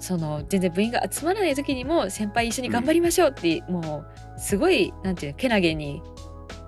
[0.00, 4.04] その全然部員が集まらない時にも先輩一緒に頑張りましょうって、も
[4.36, 6.02] うすごいなんていうのけなげに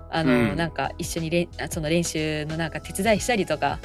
[0.09, 0.55] あの、うん。
[0.57, 3.79] なんか一緒にれその練習のなんか手伝いしたりとか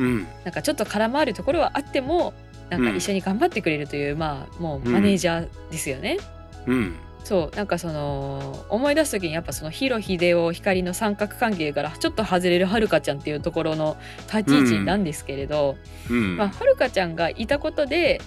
[0.00, 0.26] うん。
[0.44, 2.32] なんかちょっと空回るところはあっても
[2.70, 6.18] なんか一緒に頑張ってくれるという、まあもうマネージャーですよね。
[6.66, 6.96] うん。
[7.24, 7.56] そう。
[7.56, 13.96] なんかその思い出す時にやっぱそのヒロヒデオ光の三角関係からちょっと外れるはるかちゃんっていうところの
[14.32, 15.76] 立ち位置なんですけれど、
[16.08, 16.36] うん。
[16.36, 18.20] まあ、はるかちゃんがいたことで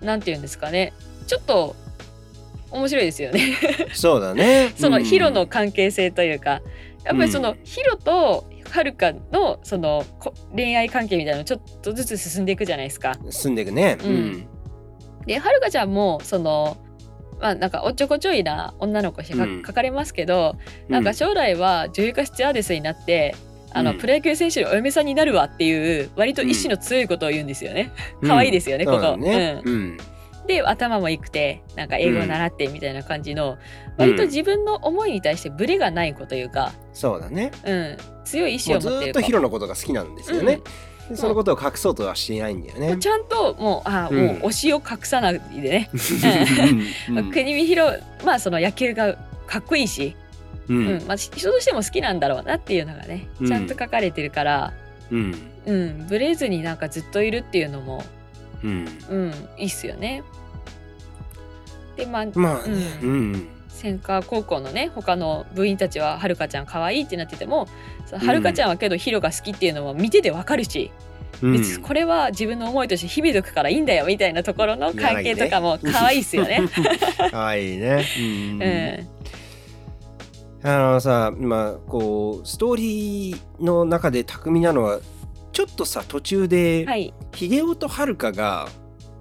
[0.00, 0.92] なんて言うんですかね。
[1.26, 1.76] ちょっと
[2.70, 3.56] 面白いですよね。
[3.94, 4.72] そうだね。
[4.76, 5.04] そのうん。
[5.04, 6.62] ヒロの関係性というか
[7.04, 7.58] やっぱりそのうん。
[7.64, 13.14] ヒロとはるかのそのこ恋愛関係みたいなのちょっとずつ進んでいくじゃないですか。
[13.30, 13.96] 住んでいくね。
[14.02, 14.14] ううん。
[14.32, 14.46] ん
[15.26, 16.76] ではるかちゃんもその
[17.40, 19.62] まあなんかおっちょこちょいな女の子してかうん。
[19.64, 20.56] 書かれますけど、
[20.88, 23.34] なんか将来は女優化スチュアーデスになって
[23.72, 23.98] あの、うん。
[23.98, 27.92] プロ野球選手のお嫁さんになるわっていう割と意志の強いことを言うんですよね。
[28.22, 28.28] うん。
[28.28, 29.16] 可愛いですよねここ。
[29.18, 29.98] うん
[30.46, 33.58] で頭も良くてなんか英語を習ってみたいな感じの、
[33.96, 37.50] 割と自分の思いに対してブレがない子というか、そうだね。
[37.64, 39.06] うん、強い意志を持ってる子。
[39.06, 40.60] ーっとヒロのことが好きなんですよね。
[41.08, 42.96] でそのことを隠そうとはしていないんだよね。
[42.96, 44.26] ちゃんともうあ、うん。
[44.26, 45.90] もう推しを隠さないでね、
[47.10, 47.18] うん。
[47.18, 47.92] うん国見ヒロ
[48.24, 49.14] まあその野球が
[49.46, 50.16] かっこいいし、
[50.68, 50.98] ううん。
[50.98, 54.72] んまあ、人としても好きなんだろうなっていうのがねうんちゃんと書かれてるから、
[55.10, 55.34] うん。
[55.66, 56.06] うん。
[56.06, 58.02] ブレずになんかずっといるっていうのも、
[58.64, 58.88] うん。
[59.10, 60.22] うん、いいっすよね。
[61.96, 62.74] でまあ、まあね。
[63.02, 63.48] ううん。
[63.68, 67.68] 専科高校のね他の部員たちははるかちゃん可愛いってなってても
[68.12, 70.90] はるかちゃんはけどヒロが好きっていうのは見ててわかるし、
[71.42, 71.82] うん。
[71.82, 76.62] これは自分の思いとして秘めとくからいいんだよみたいなところの関係とかも可愛いっすよね。
[77.30, 78.04] 可愛いね。
[78.18, 78.62] うん。
[78.62, 78.66] う
[80.66, 80.70] ん。
[80.70, 85.00] あのさまあこうストーリーの中で巧みなのは
[85.54, 88.68] ちょっとさ途中ではい秀夫と遥が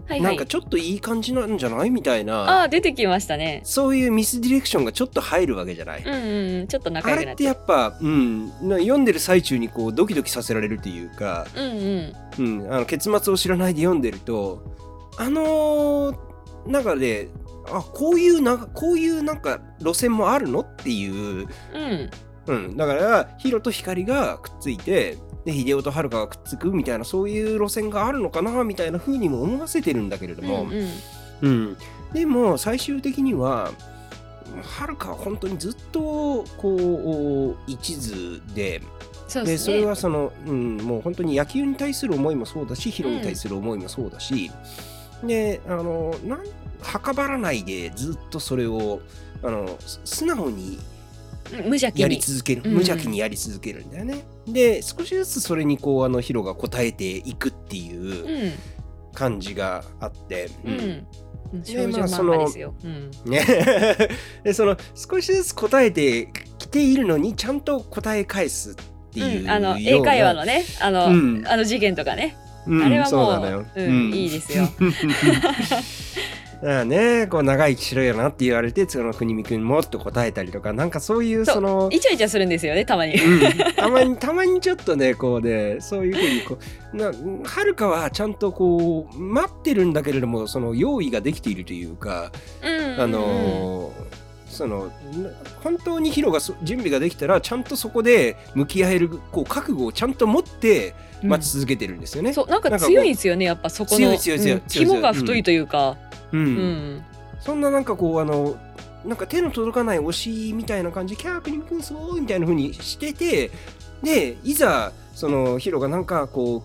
[0.05, 0.45] はいはいなんか。
[0.45, 3.61] ちょっといい感じなんじゃないみたいあなあ出てきましたね。
[3.63, 6.03] そういうミスディレクションがちょっと入るわけじゃない。
[6.03, 7.43] うんうんうんちょっと仲良くなって。
[7.45, 14.75] やっぱ、うん、な読んでる最中にこうドキドキさせられるっていうか、うんうんうん、あの結末を知らないで読んでると
[15.17, 16.13] あの
[16.67, 17.29] 中で
[17.71, 22.09] あこういうなこういうなんか路線もあるのっていう、うん
[22.47, 30.89] うん、だからヒロと光がくっついてで秀夫と遥がくっつくみたいなそういう路線があるのかなみたいな風にも思わせてるんだけれども、うんうん
[31.41, 31.77] うん、
[32.13, 33.71] でも最終的には
[34.61, 38.81] 遥は本当にずっとこう一途で
[39.27, 39.73] そうですね。
[39.73, 44.51] でそれはその、うん、もう本当に野球に対する思いもそうだしヒロに対する思いもそうだし、
[45.23, 46.43] であのなん
[46.81, 48.99] はかばらないでずっとそれを
[49.41, 50.77] あのす素直に
[51.51, 52.21] うん無邪気やりに。
[52.21, 54.23] 続ける、うん無邪気にやり続けるんだよね。
[54.47, 58.51] で少しずつそれにこうあのヒロが応えていくっていううん
[59.13, 60.73] 感じがあって、うん。
[60.73, 61.07] うん。
[61.53, 61.63] うん。
[61.63, 62.45] 少女まあその。
[62.83, 63.11] うん。
[63.25, 63.45] ね。
[64.43, 68.75] でその少しずつ答えてきているのにちゃんと答え返すっ
[69.13, 71.43] ていううん、あの英会話のねあの、うん。
[71.47, 72.35] あの事件とかね、
[72.65, 74.13] うんあれはもうそううん。
[74.13, 74.67] いいですよ。
[76.63, 83.15] だからねこう長生きしろよなって言われてその国見くんもっと答えたりとかなんかそういうそうそのイチャイチャするんですよねたまに。
[83.15, 83.41] うん、
[83.75, 86.57] たまにたまにちょっとねこうねそういうふうにこ
[86.93, 87.11] うな
[87.43, 92.31] はるかはちゃんとこう待ってるんだけれどもその用意ができているというか、
[92.63, 93.01] うん。
[93.01, 95.31] あのーそのな
[95.63, 100.93] 本当にヒロがそ準備ができたらちゃんとそこで向き合えるこう覚悟をちゃんと持って
[101.23, 101.29] うん。
[101.29, 102.33] 待ち続けてるんですよね。
[102.33, 103.97] そうなんかなんか強いんですよねやっぱそこの。
[103.97, 104.61] 強い強い強いうん。
[104.67, 105.97] 強い肝が太いというか、
[106.33, 106.39] うん。
[106.39, 107.05] うん
[107.39, 108.55] そんななんかこうあの
[109.03, 113.51] なんか手の届かない推しみたいな感じキャープリム君すごいみたいな風にしてて
[114.01, 116.63] でいざそのヒロがなんかこ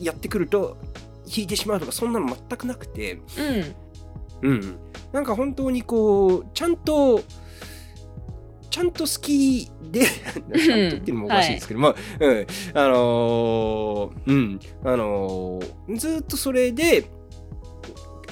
[0.00, 0.76] うやってくると
[1.26, 3.20] 引いてしまうとかそんなの全くなくて。
[4.42, 4.50] うん。
[4.50, 4.78] うん。
[5.12, 7.22] なんか本当にこうちゃんと
[8.70, 17.08] ちゃんと好きでちゃんとっていうのもおかしいですけど、まあ、うん、あのーうん、あのーずっとそれで、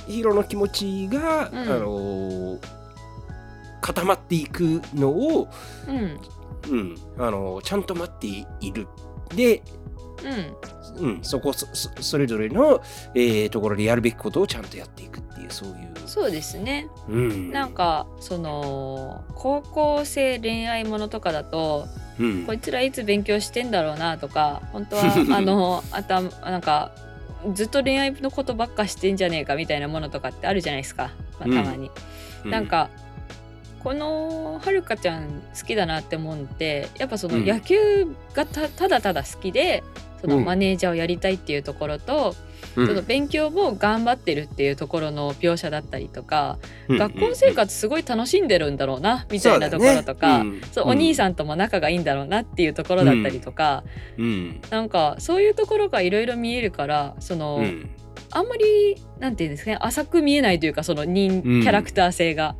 [0.06, 1.58] ヒロの気持ちが、うん。
[1.58, 2.58] あのー
[3.80, 5.48] 固まっていくのを、
[5.86, 6.18] うん。
[6.70, 8.26] うん、あのーちゃんと待って
[8.60, 8.86] いる。
[9.36, 9.62] で、
[10.24, 11.06] うん。
[11.06, 12.80] うん、そこそそそれぞれの、
[13.14, 15.94] えーところでやるべきことをちゃんとやっていくっていうそういう。
[16.06, 16.88] そうですね。
[17.08, 21.86] うん、なんかその高校生恋愛ものとかだと
[22.18, 22.46] うん。
[22.46, 25.02] こいつらいつ勉強してんだろうなとか本当は
[25.36, 26.92] あのあたなんか
[27.52, 31.90] ずっと恋愛のことばっかしてんじゃねえかみたいなものとかってあるじゃないですか、まあ、たまに。
[32.44, 32.88] うなん、か
[33.82, 37.44] このはるかちゃん好きだなって思うのってやっぱそのうん。
[37.46, 39.82] 野球がたただただ好きで
[40.22, 40.44] そのうん。
[40.44, 42.34] マネージャーをやりたいっていうところと、
[42.76, 42.86] うん。
[42.86, 46.58] その勉強も頑張ってるっていうところの描写だったりとか、
[46.88, 50.44] うん学校生活すごい楽しんでるんだろうなみたいなところとか。
[50.72, 53.84] そうお兄ささんとも仲がいいんだろうなっていうところだったりとか、
[54.18, 54.60] ん、うん。
[54.70, 57.90] なんかそういうところがいろいろ見えるからその、うん。
[58.30, 61.62] あんまりなんていうんですかね浅く見えないというかその人キうん。
[61.62, 62.56] ャラクター性が、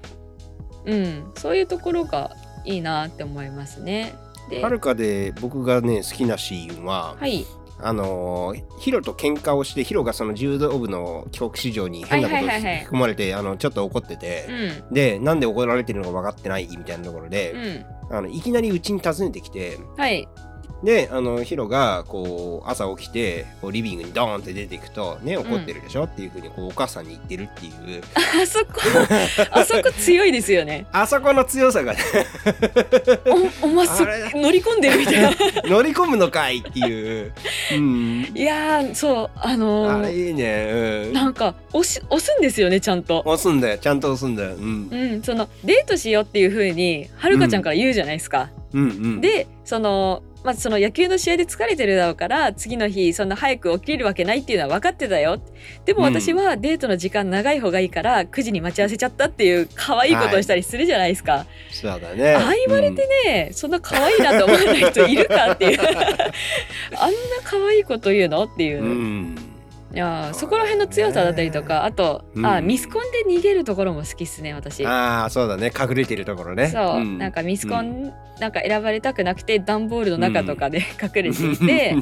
[0.86, 1.32] うん。
[1.36, 2.30] そういうところが
[2.64, 4.14] いいなって思いますね。
[4.48, 7.46] ではるかで僕がね好きなシーンは、はい
[7.80, 12.82] あのーヒロと喧嘩をしてヒロがその柔道部の帰国子女に変なことをはいはいはいはい。
[12.82, 14.46] 引き込まれてあのちょっと怒ってて
[14.88, 14.94] う、ん。
[14.94, 18.14] でなんで怒られてるのか分かってないみたいなところうで、ん。
[18.14, 20.28] あのいきなりうちに訪ねてきてはい
[20.84, 28.02] であのヒロがこう朝起きてこうリビングにドーンって出ていくと「ね怒ってるでしょ」っていうふうにこうお母さんに言ってるっていう。
[28.14, 28.72] あそこ
[29.50, 30.86] あそこ強いですよね。
[30.92, 31.98] あそこの強さがね。
[33.62, 34.04] おお前そ
[34.36, 35.30] 乗り込んでるみたいな。
[35.64, 37.32] 乗り込むのかいっていう、
[37.72, 43.22] うん、いやーそうあのーあれいいね、うん、なんか押し押すんですよねちゃんと。
[43.24, 43.78] 押すんだよ。
[43.78, 48.50] ちゃんと押すんだよ、うん、うん、そのデートしようっていう風にはるかちゃんから言うじゃないですか。
[48.74, 48.82] うん。
[48.82, 49.20] うん。
[49.20, 55.40] でそのまあ、その野球の試合で疲れてるだろうから次の日そんな早く起きるわけないっていうのは分かってたよ。
[55.86, 62.34] でも私はデートの時間長い方がいいから9時に待ち合わせちゃったっていう可愛いことをしたりするじゃないですか、そうだね。
[62.34, 65.80] ああ言われてね、そんな可愛いなと思わない人いるかっていう。
[65.80, 65.98] あんな
[67.42, 68.82] 可愛いこと言うのっていう。
[68.82, 69.53] う、ん、い
[69.96, 72.46] やーそこら辺の強さだったりとかあと、うん。
[72.46, 74.84] あミスコンで逃げるところも好きっすね私。
[74.84, 75.72] ああそうだね。
[75.78, 76.68] 隠れてるところね。
[76.68, 77.18] そう、ん。
[77.18, 81.96] なんかミスコン、なんか選ばれたくなくて段ボールの中とかで隠れていて、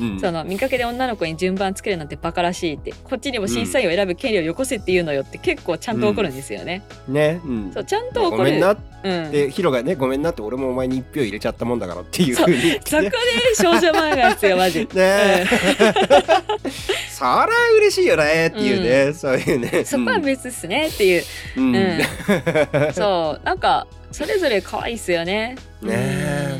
[0.00, 0.20] うん。
[0.20, 6.82] その見かけで女の子に順番つけるなんてバカらしいってこっちにも審査員を選ぶ権利をよこせっていうのよって結構ちゃんと怒るんですよね。
[7.08, 7.72] ね、うん。
[7.72, 8.36] そうちゃんと怒る。
[8.38, 13.10] ごめんなっうん、てヒロがねごめんなって俺もお前に一票入れちゃったもんだからっていうふうにそこで
[13.54, 14.88] 少女漫画ですよマジ。
[14.94, 15.46] ね
[17.08, 19.84] そりゃ嬉しいよねっていうね、そういうね。
[19.84, 21.22] そこは別っすねっていう、
[21.56, 22.00] うん、うん。
[22.94, 25.56] そうなんかそれぞれ可愛いっすよね。
[25.82, 26.58] ねえ。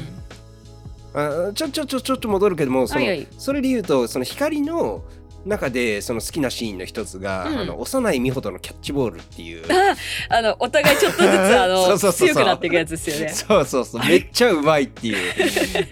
[1.14, 3.26] あちょちょちょちょっと戻るけどもその、はいはい。
[3.38, 5.02] それで言うとその光の
[5.46, 7.58] 中でその好きなシーンの一つが、うん。
[7.58, 9.64] あの幼い美穂とのキャッチボールっていう。
[9.72, 9.94] あ
[10.38, 13.28] あのお互いちょっとずつあの 強くなっていくやつですよね。
[13.32, 14.04] そうそうそう。
[14.04, 15.16] めっちゃうまいっていう。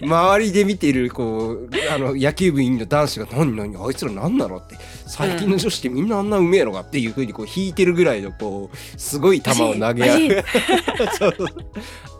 [0.01, 4.75] 周りで見てるこうあの野球部員の男子が「何何あいつら何なの?」って。
[5.07, 10.43] 最近の女子ってみんなあんなうめえのかっていうふうにこう引いてるぐらいのこうすごい球を投げ合う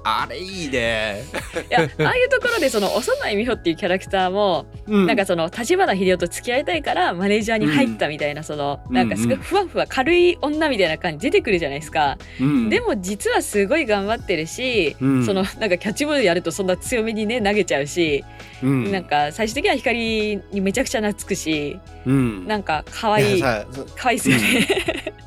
[0.08, 1.24] あれいいね、
[1.70, 12.70] いやああいうところでその幼い美穂っていうキャラクターもうん、なんかその立花秀夫と付き合いたいからマネージャーに入ったみたいな、そのうんなんかすごいふわふわ軽い女みたいな感じ出てくるじゃないですか、うん。
[12.70, 15.26] でも実はすごい頑張ってるし、うん。
[15.26, 18.24] そのなんかキャッチボールやるとそんな強めにね投げちゃうし、
[18.64, 18.92] うん。
[18.92, 22.48] なんか最終的には光にめちゃくちゃ懐くしうん。
[22.48, 23.66] なんか可愛い可
[24.06, 25.14] 愛いっすよね。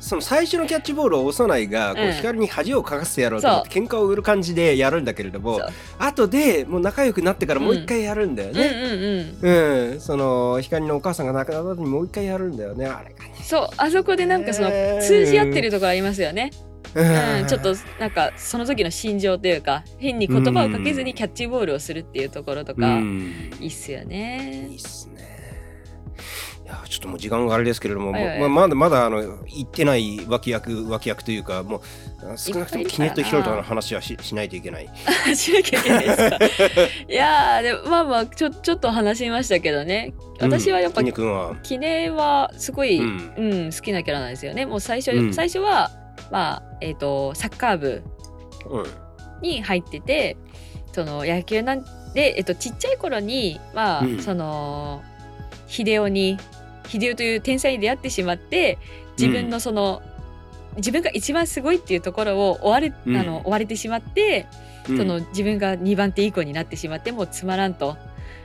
[0.00, 5.60] その最初のキャッチボールを幼いがこううん光に恥をかかせてやろうと思って喧嘩を売る感じでやるんだけれども
[5.98, 9.34] 後でもう仲良くなってからもう一回やるんだようんうんね。
[9.40, 9.92] うん。
[9.92, 13.34] うん、その光のお母さんが亡くなった後にもう一回やるんだよねあれがね。
[13.42, 13.68] そう。
[13.76, 16.50] あそこでなんかそのね通じ合ってるところありますよね、
[16.94, 23.50] ううん、ちょっとなんかその時の心情というか変に言葉をかけずにキャッチボールをするっていうところとうか、ん。
[23.60, 24.68] いいっすよね。
[24.70, 25.24] いいっすね。
[26.66, 28.40] いやちょっともう時間があれですけれども、はいはい。
[28.40, 31.80] ままだまだあの言ってない脇役脇役というかもう
[32.36, 34.88] 少なくともキネットヒロトの話はししないといけない。
[35.36, 36.38] しなきゃいけないですか。
[37.08, 40.12] いやーでもまあまあちょちょっと話しましたけどね。
[40.40, 43.06] 私はやっぱ、キネ君は、キネはすごい、うう
[43.40, 44.66] んん好きなキャラなんですよね。
[44.66, 45.32] もう最初、うん。
[45.32, 45.92] 最初は
[46.32, 48.02] まあえっ、とサッカー部
[48.68, 48.86] うん。
[49.40, 50.36] に入ってて
[50.92, 54.18] その野球なんで、えっと、ちっちゃい頃にまあ、うん。
[54.20, 55.04] その
[55.68, 56.38] 秀夫に
[56.88, 58.78] 秀夫という天才に出会ってしまって
[59.18, 60.02] 自分のその、
[60.76, 63.16] 自分が一番すごいっていうところを追われ,、うん。
[63.16, 64.46] あの追われてしまって、
[64.88, 64.98] うん。
[64.98, 67.96] その自分が2番手以降になってしまってもうつまらんと、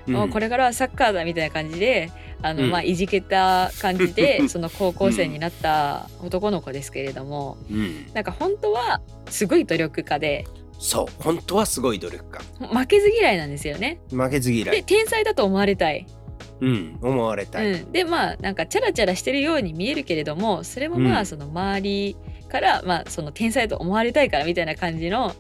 [0.08, 0.14] うん。
[0.14, 2.12] もうこれからはサッカーだみたいな感じで
[2.42, 2.72] あの、うん。
[2.72, 8.08] まあいじけた感じで その高校生になった男の子ですけれども、うん。
[8.14, 10.46] なんか本当はすごい努力家で。
[10.80, 12.68] そう本当はすごい努力家。
[12.68, 14.00] 負けず嫌いなんですよね。
[14.10, 16.08] 負けず嫌でい、天才だと思われたい、
[16.62, 21.18] うん、思われたい、うん、でまあなんかチャラチャラしてるように見えるけれどもそれもまうん。
[21.18, 22.16] あその周り
[22.50, 25.34] から、まあその天才と思われたいからみたいな感じの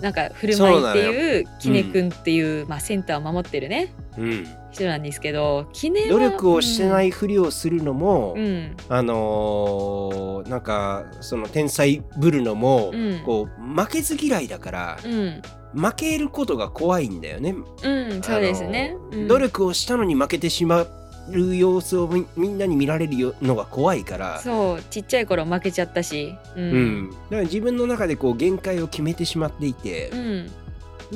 [0.00, 8.76] なんか振る舞いっていうキネ君っていう、まあ、センターを守ってるねうん、人なんですけどキネは努力をしてないふりをするのも、うん、うん。
[8.88, 13.22] あのーなんかその天才ぶるのも、うん。
[13.24, 15.42] こう負けず嫌いだから、うん
[15.74, 18.94] 負けることが怖いんだよね、うん、そうですね。
[18.96, 24.40] うんあのー努力をしたのに負けてしまう様子をみみんなに見られるよのが怖いから。
[24.40, 27.02] そうちっちゃい頃負けちゃったし、ううん。
[27.04, 30.50] ん、だから自分の中でこう限界を決めてしまっていて、うん。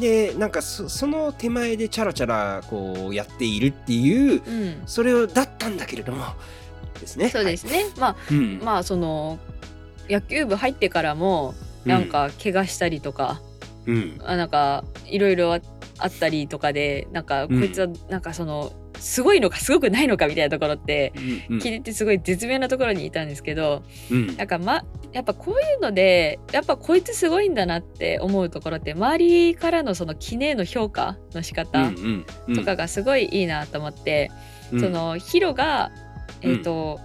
[0.01, 6.25] でなんかそその手前でチャラチャラこうやっているっていううん、それをだったんだけれども
[7.01, 7.31] ですね。
[7.31, 7.87] そうですね。
[7.99, 8.61] まあはいうん。
[8.63, 9.39] まあその
[10.09, 11.55] 野球部入ってからも
[11.85, 13.41] なんか怪我したりとか、
[13.87, 14.21] うん。
[14.25, 15.61] あなんかいろいろあ
[15.99, 17.65] あったりとかでなんかこうん。
[17.65, 21.13] いつはなんかそのすごいのかすごくないのかみたいなところって
[21.49, 24.37] うん聞いててすごい絶妙なところにいたんですけどうん。
[24.37, 34.31] なんかまやっぱこういうのでやっぱこいつすごいんだなって思うところって周りからのその記念の評価の仕方うんうんとかがすごいいいなと思って、
[34.73, 34.81] うん。
[34.81, 35.91] そのヒロが
[36.43, 37.01] えっ、と、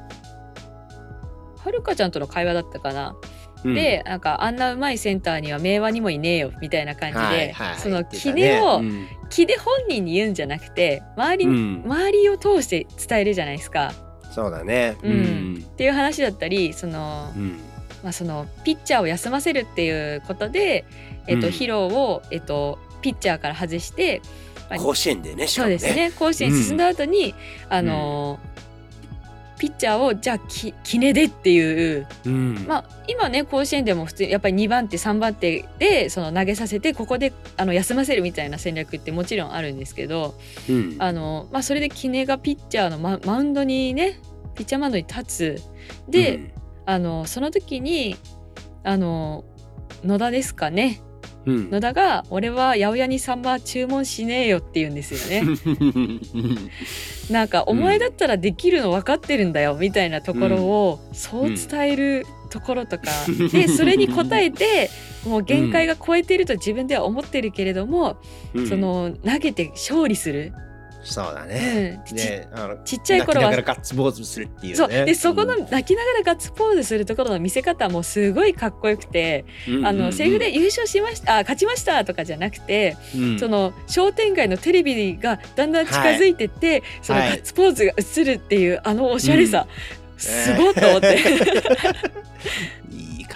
[1.58, 3.16] はるかちゃんとの会話だったかな、
[3.64, 3.74] うん。
[3.76, 7.80] でなんかあんなうまいセンターには明和にもいねえよみたいな感じで、はいはい。
[7.80, 11.84] その言ってた記念を、ね記念本人に言うんじゃなくて周り,、うん。
[11.86, 13.94] 周りを通して伝えるじゃないですか。
[14.32, 14.98] そうだね。
[15.04, 15.66] うん。
[15.66, 17.60] っていう話だったりその,、うん。
[18.04, 20.86] まあ、そのピッチャーを休ませるっていうことで、
[21.28, 21.54] えっとうん。
[21.54, 24.22] ヒロを、えっとピッチャーから外して、
[24.70, 25.70] まあ甲子園でねしそう。
[25.70, 26.12] ですね。
[26.12, 27.34] 甲子園進んだ後に、
[27.70, 28.40] あの
[29.62, 32.66] ピッチャーをじゃあき決めでっていう、うん。
[32.68, 40.34] まあ、今ね甲子園でも普通やっぱり2番手3番手でその投げさせてここであの休ませるみたいな戦略ってもちろんあるんですけど
[40.68, 40.96] うん。
[40.98, 44.20] あの、まあ、それでキネがピッチャーのママウンドにね
[44.56, 45.62] ピッチャーマウンドに立つ。
[46.10, 46.56] で、
[46.88, 48.16] あのその時に
[48.84, 49.46] あの
[50.04, 51.02] 野田ですかね
[51.46, 51.56] うん。
[51.56, 55.58] うん野田が「俺は八百屋にサンマ注文しねえよ」って言うんですよね。
[57.30, 63.04] なんか「お前だったらできるの分かってるんだよ」みたいなところをそう伝えるところとか、
[63.52, 64.90] でそれに応えて
[65.26, 68.18] もう限界が超えてると自分では思ってるけれども、
[68.54, 68.68] うん。
[68.68, 70.54] その投げて勝利する、
[71.04, 72.02] そうだうね。
[72.04, 72.04] ん。
[72.06, 74.76] ちであのちっちゃい頃は泣きながらガッツポーズするっていうね。
[74.76, 74.88] そう。
[74.90, 79.46] でそこのうん泣きながらガッツポーズするところの見せ方もすごいかっこよくて、
[79.84, 83.40] あのセリフで優勝しましたあ勝ちましたとかじゃなくて、うん。
[83.40, 89.68] その商店街のテレビがだんだん近づいてって、そのはいガッツポーズが映るっていうあのおしゃれさ、
[90.18, 91.18] すごいと思って、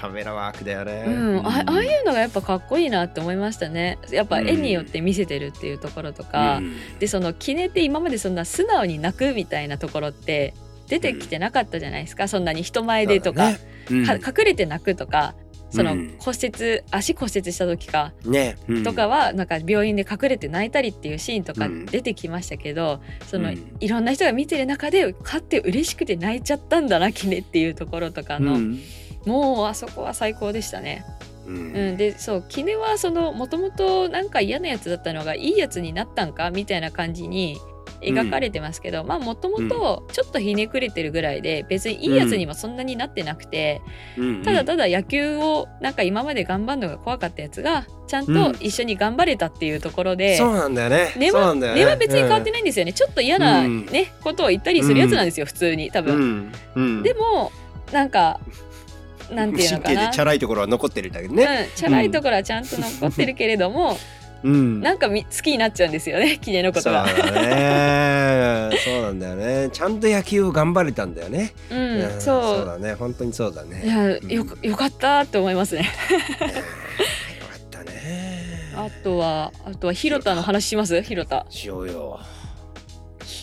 [0.08, 1.03] カメラワークだよね。
[1.08, 3.97] うん、あああいうのがやっぱかっこいいなって思いましたね。
[4.12, 6.76] やっぱ絵によって見せてるっていうところとか、うん。
[6.99, 10.53] でその記念って今までそんな素直に泣くみたいなところって
[10.88, 13.60] 出てきてなかったじゃないですか、そんなに人前でとか、ね。
[13.89, 15.36] 隠れて泣くとか。
[15.72, 16.16] そのうん。
[16.20, 18.14] 骨折足骨折した時か。
[18.24, 18.84] ね、うん。
[18.84, 21.86] とかはなんか病院で隠れて泣いたりっていうシーンとかうん。
[21.86, 23.76] 出てきましたけど、そのうん。
[23.82, 28.80] いろんな人が見てる中で勝って嬉しくて泣いちゃったんだなキネっていうところとかの、うん
[29.26, 31.05] もうあそこは最高でしたね。
[31.47, 37.59] うんうん、でそうキネはそのもともとなんか嫌なやつだったのがいいやつになったんかみたいな感じに
[38.01, 43.82] 描かれてますけど、まあもともとちょっとひねくれてるぐらいで別にいいやつにもそんなになってなくて、
[44.17, 51.13] うんただただ野球をなんか今まで頑張るのが怖かったやつがちゃんと一緒に頑張れたっていうところで、そうなんだよね。
[51.17, 51.73] 根はね。
[51.73, 56.38] 根は別に変わってないんですよね、ちょっと嫌な、うんねことを言ったりするやつなんですよ、普通に多う分。
[56.38, 56.51] ん。
[56.76, 57.03] うん。
[57.03, 57.51] でも
[57.91, 58.39] なんか
[59.32, 61.69] なんていうのかなチャラいところは残ってるんだけどね。
[61.69, 63.97] うん、チャラいところはちゃんと残ってるけれども、
[64.43, 64.82] うん。
[64.82, 67.32] なんかみ好きになっちゃうんですよね キネのことそうだが。
[67.41, 68.69] ね。
[68.86, 69.69] そうなんだよね。
[69.71, 71.53] ちゃんと野球を頑張れたんだよね。
[71.71, 72.93] うん、んそうそうだね。
[72.93, 73.82] 本当にそうだね。
[73.84, 75.82] いやうんよくよかったって思いますね。
[75.82, 78.71] ねよかったね。
[78.76, 81.01] あとはあとは広田の話します？
[81.01, 81.45] 広田。
[81.49, 82.19] しようよ。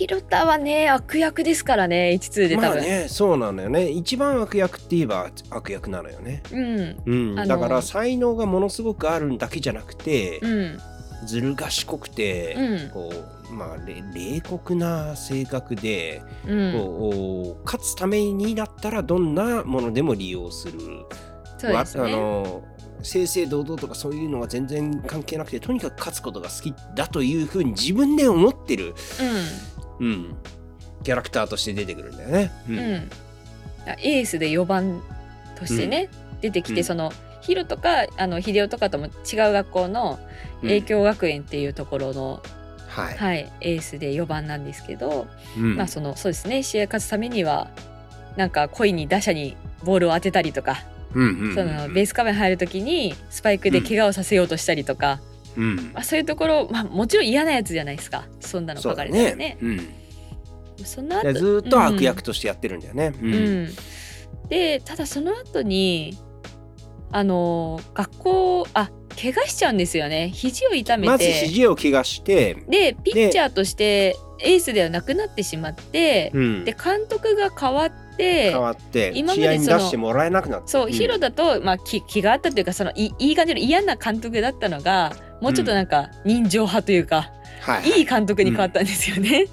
[0.03, 2.68] 広田はね悪役ですからね12で多分。
[2.70, 3.88] まあね、そうなのよね。
[3.88, 6.42] 一番悪役って言えば悪役なのよね。
[6.50, 7.34] うんうん。
[7.36, 10.78] だから才能がものすごくあるだけじゃなくて、うん
[11.24, 13.12] ずる賢くて、うんこ
[13.48, 20.80] うまあれ冷酷な性格で、うんこう勝つためにだったらどんなものでも利用する。
[21.59, 22.11] そうですね。
[22.11, 22.64] の
[23.05, 28.94] 正々堂々とかそういうのは全然関係なくてとにかく勝つことが好きだというふうに自分で思ってる、
[30.01, 30.34] うん、
[31.03, 32.53] キャラクターとして出てくるんだよね。
[32.68, 32.78] ううん。
[32.78, 33.11] うん。
[33.86, 35.03] あエースで4番
[35.59, 36.09] としてね、
[36.40, 36.84] 出てきて、うん。
[36.84, 39.11] そのヒロとかあの秀夫とかとも違う
[39.53, 40.18] 学校の
[40.62, 42.40] うん影響学園っていうところの、
[42.86, 45.26] はい、はい、エースで4番なんですけど、
[45.57, 45.76] うん。
[45.76, 47.70] まあそのそうですね試合勝つためには
[48.36, 50.84] なんか故意に打者にボールを当てたりとか、
[51.14, 55.20] うんうんうんそのベースカメン入る時にスパイクで怪我をさせようとしたりとか、
[55.57, 55.76] うん。
[55.92, 58.26] まあ、そういうところ、まあ、もちろん嫌なやつじゃないですか。
[58.40, 59.34] そんなの書かれたらね。
[59.34, 59.59] ね。
[59.61, 59.88] うん。
[60.84, 63.12] その後でずーっと悪役としてやってるんだよね。
[63.20, 63.34] ううん。
[63.34, 63.68] うん。
[64.48, 66.18] でただその後に
[67.11, 68.90] あのー学校あ
[69.20, 70.30] 怪我しちゃうんですよね。
[70.30, 71.09] 肘を痛めて。
[71.11, 76.64] まず肘を怪我して、でピッチャーとしてエースではなくなってしまって、うん。
[76.64, 80.68] で監督が変わって変わって今までその出してもらえなくなった。
[80.68, 88.02] そう、んヒロだと、まあ、気気があったというかそのいいい感じの嫌な監督だったのがもうちょっとなんか人情派というか、はいい。
[88.02, 89.46] い監督に変わったんですよね。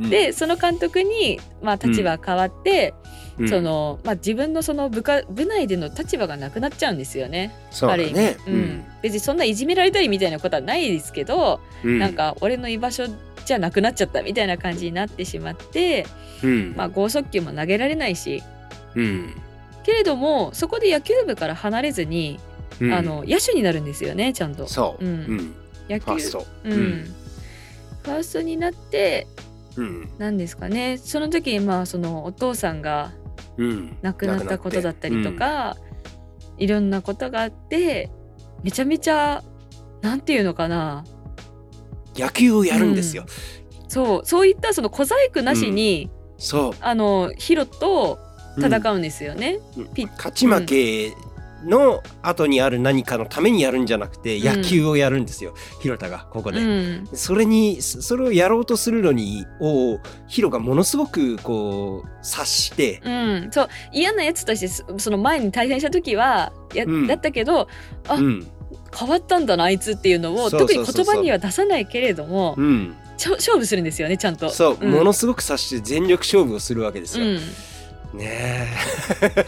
[0.00, 0.10] うん。
[0.10, 7.54] でその監督に、まあ、立場変わって、うんそのまあ、自分のその部下部内での立場がなくなっちゃうんですよね。
[7.70, 8.14] そうだある意味。
[8.14, 8.36] ね。
[8.46, 8.84] うん。
[9.00, 11.98] 別にそんないじめられたりみたいなことはないですけど、うん。
[11.98, 13.06] なんか俺の居場所
[13.44, 16.06] じゃなくなっちゃったみたいな感じになってしまって、
[16.42, 16.74] うん。
[16.76, 18.42] まあ、剛速球も投げられないし。
[18.94, 19.34] うん。
[19.82, 22.38] けれどもそこで野球部から離れずに、
[22.80, 22.92] うん。
[22.92, 24.66] あの野手になるんですよねちゃんと。
[24.68, 25.08] そう、ん。
[25.08, 25.54] ん。
[25.88, 27.14] 野球ファースト、うん。
[28.02, 29.26] ファーストになって
[29.76, 30.08] うん。
[30.18, 30.98] 何ですかね。
[30.98, 33.12] その時にまあそのお父さんが
[33.56, 33.96] うん。
[34.02, 35.76] 亡くなったことだったりとか、
[36.58, 38.10] いろんなことがあって
[38.62, 39.42] めちゃめちゃ
[40.00, 41.04] なんていうのかな。
[42.14, 43.24] 野球をやるんですよ、
[43.88, 44.20] そう。
[44.24, 48.18] そういったその小細工なしに、そあのヒロと
[48.58, 49.60] う戦うんですよね。
[50.16, 51.14] 勝ち負け
[51.64, 54.44] の後にある何かのためにやるんじゃなくてん。
[54.44, 57.08] 野球をやるんですよ、広田がここで、うん。
[57.12, 59.98] それにそそれをやろうとするのにを
[60.28, 67.06] ヒロがものすごくこう察して、うん、そう嫌なやつとしてそその前に対戦した時はや、うん。
[67.06, 67.68] だったけど
[68.08, 68.46] あうん。
[68.96, 74.50] 変わったんだなあいつっていうのを特に言葉には出さないけれども、うん、勝負するんですよねちゃんと。
[74.50, 74.90] そう、ん。
[74.90, 77.24] ものすごく察して全力勝負をするわけですよ。
[77.24, 77.28] う
[78.16, 78.68] ん、ね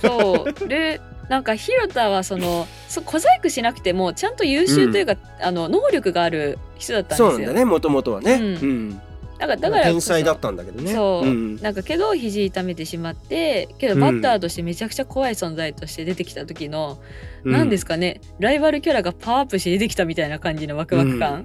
[0.01, 0.69] そう。
[0.69, 7.31] でなんか広田はそのそ小細工しなくてもちゃんと優秀というか、あの能力がある人だったえ、んですよ。
[7.31, 8.35] そうなんだねもともとはね。
[8.35, 8.43] うん。
[8.43, 9.01] うん。
[9.39, 10.93] だからだから天才だったんだけどね。
[10.93, 11.57] そう、ん。
[11.57, 16.99] なんかけど肘痛めてしまってけどバッターとしてめちゃくちゃ怖い存在として出てきた時の、
[17.45, 21.45] 何ですかねライバルキャラがパワーアップして出てきたみたいな感じのワクワク感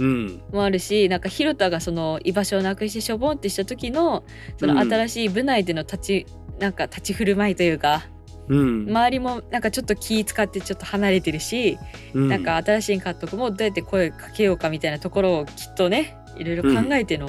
[0.00, 0.40] うん。
[0.52, 4.24] もあるし、なんか広田がその居場所をなくしてしょぼんってした時の
[4.56, 4.90] そのうん。
[4.90, 6.26] 新しい部内での立ち、
[6.58, 8.06] なんか立ち振る舞いというか
[8.48, 8.86] うん。
[8.88, 11.78] 周りもなんかちょっと気使ってちょっと離れてるし、
[12.14, 12.28] うん。
[12.28, 17.28] なんか新しい監督もどうやって声かけようかみたいなところをきっとねいろいろ考えての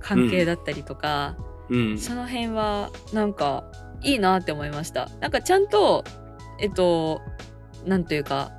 [0.00, 1.36] 関係だったりとか、
[1.68, 1.98] うん。
[1.98, 3.64] その辺はなんか
[4.02, 5.08] いいなって思いました。
[5.20, 6.04] なんかちゃんと
[6.58, 7.20] えっと
[7.86, 8.52] なんというか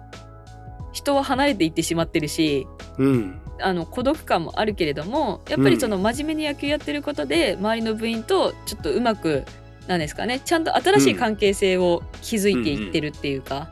[0.94, 3.38] 人は離れていってしまってるしうん。
[3.64, 9.44] あの孤独感もあるけれどもやっぱりその真面目に野球やってることで、周りの部員とちょっとうまく
[9.88, 13.70] なんですかねちゃんと新しい関係性を築いていってるっていうか、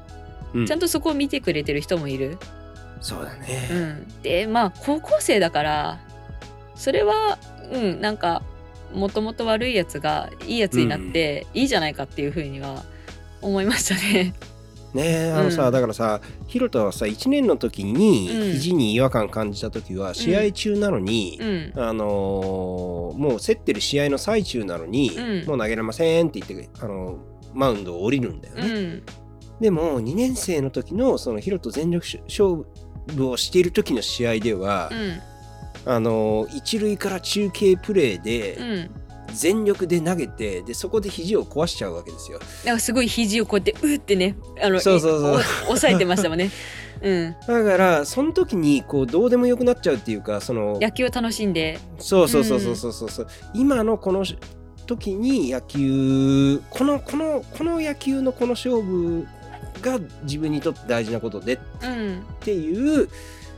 [0.53, 2.39] うんちゃんとそこを見てくれてる人もいる。
[3.01, 3.67] そうだうね。
[3.69, 5.99] ん、でまあ高校生だから
[6.73, 7.37] それは
[7.71, 8.41] うんなんか
[8.91, 12.83] もともと悪いやつがいいやつになっていいじゃないかっていうふうには
[13.41, 14.33] 思いましたね。
[14.93, 15.03] ね。
[15.05, 15.71] えあのさ、うん。
[15.73, 18.51] だからさヒロトはさ1年の時にうん。
[18.53, 21.73] 肘に違和感感じた時は試合中なのに、うん。
[21.75, 25.45] あのーもう競ってる試合の最中なのに、うん。
[25.47, 27.17] もう投げれませんって言って、あの
[27.53, 28.61] マウンドを降りるんだよね。
[28.63, 29.03] うん。
[29.59, 32.65] でも2年生の時のそのヒロト全力勝
[33.07, 35.91] 負をしている時の試合では、うん。
[35.93, 38.91] あのー一塁から中継プレーうでん
[39.33, 42.39] 全力で投げてでそこで肘を壊しちゃうわけですよ。
[42.65, 45.31] なんかすごい肘をこうやってうーってねあのそうそうそう。
[45.69, 46.51] お押さえてましたもんね。
[47.01, 53.09] うん、だからその時にこうどうでもよくなっちゃうっていうかその野球を楽しんで、そうそうそうそうそうそう。
[53.09, 54.25] そう、今のこの
[54.85, 59.25] 時に野球このこのこの野球のこの勝負
[59.81, 63.09] が自分にとって大事なことでっうん、ていう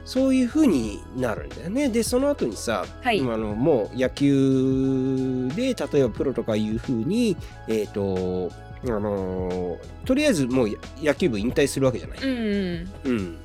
[0.06, 1.90] そういう風になるんだよね。
[1.90, 7.38] でその後にさ、はいあのもう野球で例えばプロとかいう風に
[7.68, 8.52] えっ、と
[8.86, 10.70] あのとりあえずもう
[11.02, 12.20] 野球部引退するわけじゃない。
[12.20, 13.38] うん、うん、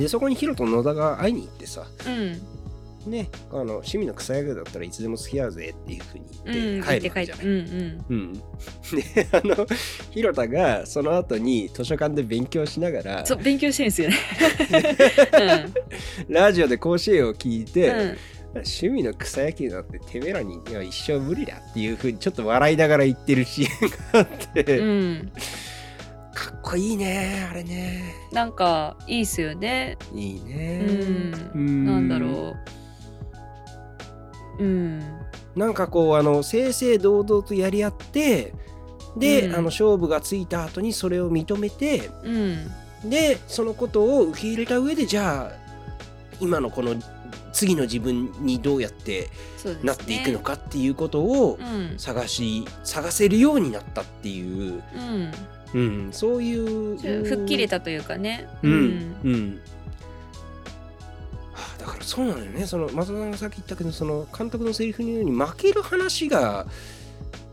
[0.00, 2.40] でそこにヒロと野田が会いに行ってさうん、
[3.06, 7.46] ね、あの趣味の草野球だったらいつでも付き合うぜっていうふうにうん、言って帰るわけじゃない。
[7.46, 8.40] うん、うん、うん、で
[9.32, 9.66] あの
[10.10, 14.16] 広田がその後に図書館で勉強しながらそう勉強してるんですよね。
[16.28, 18.16] ラジオで甲子園を聞いて、うん、
[18.54, 25.32] 趣味の草野球なんててめえらには一生無理だっていうふうにちょっと笑いながら言ってるシーンがあって、うん、うん、
[26.34, 28.14] かっこいいねあれね。
[28.32, 29.96] なんかいいっすよね。
[30.14, 30.82] いいね。
[31.54, 31.84] うん。
[31.84, 32.83] なんだろう。
[34.58, 35.00] うん、
[35.56, 38.52] なんかこうあの正々堂々とやり合って
[39.16, 39.54] で、うん。
[39.54, 42.70] あの勝負がついた後にそれを認めてうん、
[43.08, 45.52] でそのことを受け入れた上でじゃあ
[46.40, 46.94] 今のこの
[47.52, 49.30] 次の自分にどうやって。
[49.82, 54.82] なっていくのかっていうことをうん、探し探せるようになったっていう、
[55.72, 58.46] うん、うん、そういう吹っ切れたというかね。
[58.62, 59.16] うん。
[59.24, 59.50] うん。
[59.50, 59.73] はあ
[61.84, 62.66] だからそうなのよね。
[62.66, 66.66] その松田さんがさっき言ったけどその監督のセリフのように負ける話が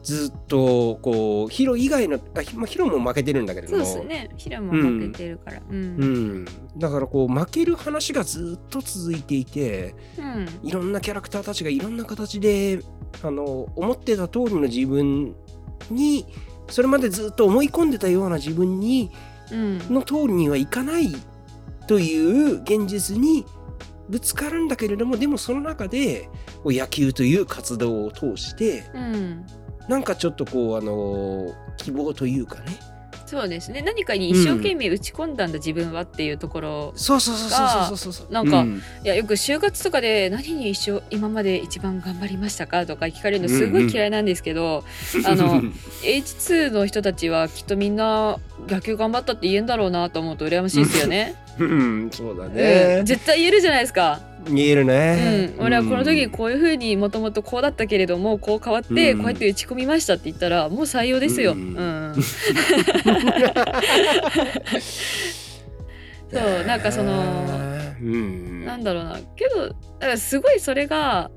[0.03, 4.29] ずっとこうヒロ以外のあひまあヒロも負けてるんだけれそうですね。
[4.37, 5.61] 平も負けてるから。
[5.69, 6.45] うん、ううん、ん、
[6.77, 12.79] だからこう負ける話がずっと続いていてうん、いろんなキャラクターたちがいろんな形で
[13.23, 15.35] あの思ってた通りの自分
[15.89, 16.25] に
[16.69, 19.11] それまでずっと思い込んでたような自分に
[19.51, 21.13] うん、の通りにはいかない
[21.85, 23.45] という現実に
[24.11, 26.29] ぶつかるんだけれどもでもその中で
[26.63, 29.45] こう野球という活動を通してうん。
[29.87, 32.77] なんかちょっとこうあの希望というかね。
[33.25, 33.81] そうですね。
[33.81, 38.81] 何かに一生懸命打ち込んだんだ、自分はっていうところそうそうそうそうそうそうそうなんかうん。
[39.03, 42.85] いやよく就活とかで何に一生今まで一番頑張りましたか？
[42.85, 44.83] とか聞かれるのすごい嫌いなんですけど、
[45.25, 45.61] あの
[46.03, 48.37] H2 の人たちはきっとみんな
[48.67, 51.35] 野球頑張ったって言えんだろうなと思うと羨ましいですよね。
[51.59, 52.09] うん。
[52.11, 54.19] そうだうねん、絶対言えるじゃないですか。
[54.49, 59.17] 見えるうねん、俺はこの時こういうふうにもともとこうだったけれどもこう変わってうん。
[59.19, 61.51] こうやって打ち込みましたって言ったらもう採用ですよ。
[61.51, 62.11] ううん。
[62.11, 62.15] ん
[66.31, 67.21] そうなんかその
[68.01, 68.65] うん。
[68.65, 69.19] なんだろうな。
[69.35, 71.29] けどだからすごいそれが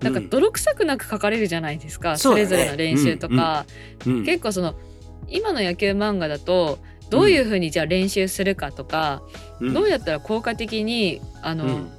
[0.00, 2.46] なんか泥臭くなく書かれるじゃないですか、そだね。
[2.46, 3.66] そうれぞれの練習とか、
[4.06, 4.24] うん。
[4.24, 4.74] 結構その
[5.28, 6.78] 今の野球漫画だと
[7.12, 9.22] どういうふうにじゃあ練習するかとか、
[9.60, 9.74] うん。
[9.74, 11.90] どうやったら効果的にあの、うん。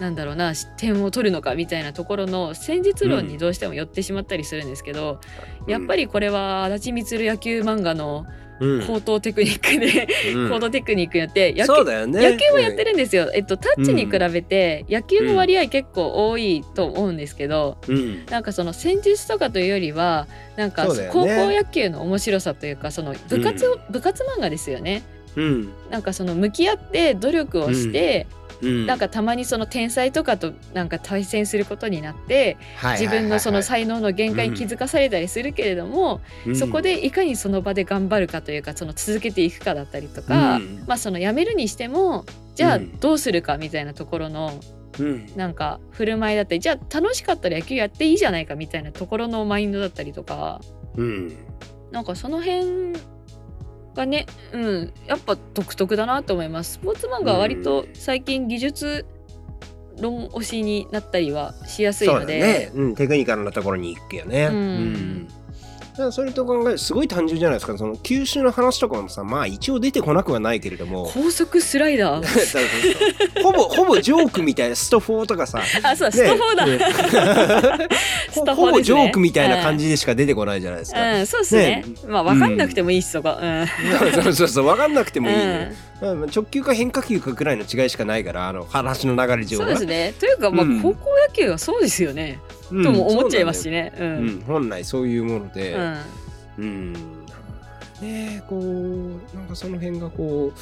[0.00, 5.20] なんだろうな点を取るのかみたいなところの戦術論にどうしても寄ってしまったりするんですけど、
[5.68, 8.32] やっぱりこれは足立満野球漫画のうん
[8.86, 10.50] 高等テクニックで、うん。
[10.50, 12.30] 高等テクニックによって野球ね。
[12.30, 18.26] 野球もやってるんですよ、えっと、タッチに比べて野球の割合結構多いと思うんですけど、うん。
[18.26, 25.02] なんかその戦術とかというよりはなんか高校野球の面白さというかその部活,、部活漫画ですよね。
[25.36, 25.72] うん。
[25.90, 33.00] なんかその向き合って努力をして、うんなんかたまにその天才とかとなんか対戦することになってはいはいはいはい。
[33.00, 36.56] 自分のその才能の限界に気づかされたりするけれども、うん。
[36.56, 40.84] そこでいかにその場で頑張るかというかその続けていくかだったりとか、うん。
[40.86, 42.98] まあそのやめるにしてもじゃあうん。
[43.00, 44.52] どうするかみたいなところの
[44.98, 45.26] うん。
[45.36, 50.60] なんか振る舞いだったりじゃあ楽しかったら野球やっていいじゃないかみたいなところのマインドだったりとか
[50.96, 51.36] うん。
[51.90, 52.92] なんかその辺
[53.94, 56.72] がねうんやっぱ独特だなと思います。
[56.74, 59.06] スポーツ漫画は割と最近技術
[60.00, 64.46] 論推しになったりはしやすいそうだので、ね、うん、テクニカルなところに行くよね。
[64.46, 65.28] うん
[66.10, 67.76] それと考えるすごい単純じゃないですか。
[67.76, 71.10] その球種の話とかもさまあ一応出てこなくはないけれども。
[71.12, 72.22] 高速スライダー。
[73.42, 75.60] ほぼほぼジョークみたいなスト4とかさ。
[75.82, 76.78] あそうスト4だ、ね。
[76.78, 76.86] スト
[77.20, 77.94] 4 で
[78.32, 78.54] すね。
[78.54, 81.12] ほぼジョークみたいな感じでしか出てこないじゃないですか。
[81.18, 81.62] うん、そうですね。
[81.62, 81.84] ね。
[82.08, 83.36] まあ分かんなくてもいいしそこ。
[83.40, 83.66] うん、
[84.14, 85.36] そうそうそう分かんなくてもいい。
[86.00, 89.64] 直球か変化球かくらいの違いしかないからあの話の流れ上は。
[89.64, 90.14] そうですね。
[90.18, 90.80] というかまあうん。
[90.80, 93.92] 高校野球はそうですよね、うんとも思っちゃいますしね。
[93.98, 94.44] うなん。
[94.46, 95.96] 本来そういうもので、うん。
[96.58, 96.92] うん。
[96.92, 100.58] ねえこうなんかその辺がこう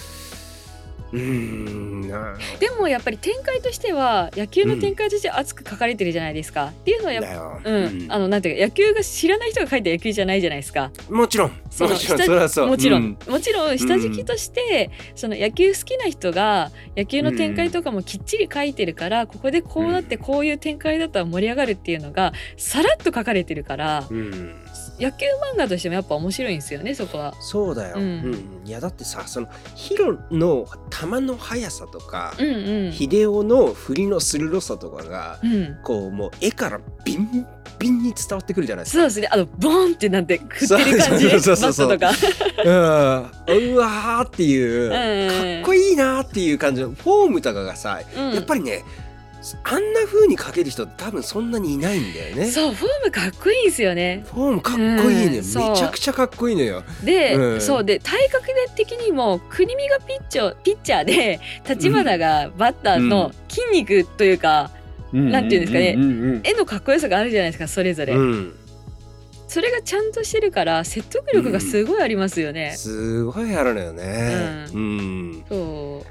[1.12, 2.08] うん。
[2.08, 10.90] なでもやっぱり展開としては野球の展開として熱く書かれてるじゃないですか、っていうのはやっぱだよ、うん、あのなんていうか野球が知らない人が書いた野球じゃないじゃないですか。
[11.08, 11.52] もちろん。
[11.70, 12.66] そのもちろん下それはそう。
[12.66, 13.32] もちろん、うん。
[13.32, 24.54] もちろん下敷きとして、その野球好きな人が野球の展開とかもきっちり書いてるから、ここでこうなってこういう展開だったら盛り上がるっていうのがさらっと書かれてるからうん
[25.00, 27.34] 野球漫画としてもやっぱ面白いんですよねそこは。
[27.40, 32.92] そうだよ、ううんんいやだってさそのヒロの球の速さとか、うんうん。
[32.92, 37.46] 秀夫の振りの鋭さとかがうん、こうもう絵からビン
[37.78, 38.98] ビンに伝わってくるじゃないですか。
[38.98, 42.64] そうですねあのボーンってなんて振ってる感じそうそうそうそうバットとか。
[43.48, 48.84] うん、うわーっていう、うんかっこいいなーっていう感じのフォームとかがさ、うんやっぱりね
[49.64, 52.50] あんな風に描ける人多分そんなにいないんだよね。
[52.50, 54.24] そうフォームかっこいいんですよね。
[54.30, 56.84] フォームかっこいいのよ、うんめちゃくちゃかっこいいのよ。
[57.04, 57.60] で、うん。
[57.60, 57.84] そう。
[57.84, 64.70] で体格的にも国見がピッチャーピッチャーで立花がバッターの筋肉というか、
[65.12, 65.94] なんていうんですかね。
[65.96, 66.06] うんう
[66.36, 68.20] ん絵のかっこよさがあるじゃないですかそれぞれ、うん。
[68.20, 68.56] うん
[69.48, 72.72] それがちゃんとしてるから説得力がすごいありますよね。
[72.76, 74.66] すごいあるのよね。
[74.72, 75.44] ううん。
[75.48, 76.06] そ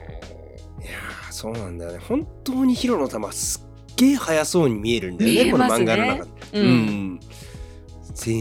[0.82, 2.00] いやーそうなんだよね。
[2.00, 5.52] 本当にヒロの球すっげえ速そうに見えるんだよね。
[5.52, 6.26] この漫画の中。
[6.26, 6.32] で。
[6.60, 7.20] う、ううん。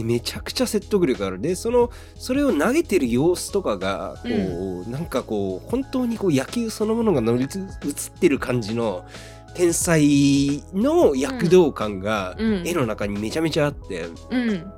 [0.03, 1.39] めちゃくちゃ説得力ある。
[1.39, 9.05] でそのそれを投げてる様子とかがこう、なんかこう本当にこう野球そのものが乗りつ映ってる感じの
[9.55, 12.67] 天才の躍動感がうん。
[12.67, 14.73] 絵の中にめちゃめちゃあって、うん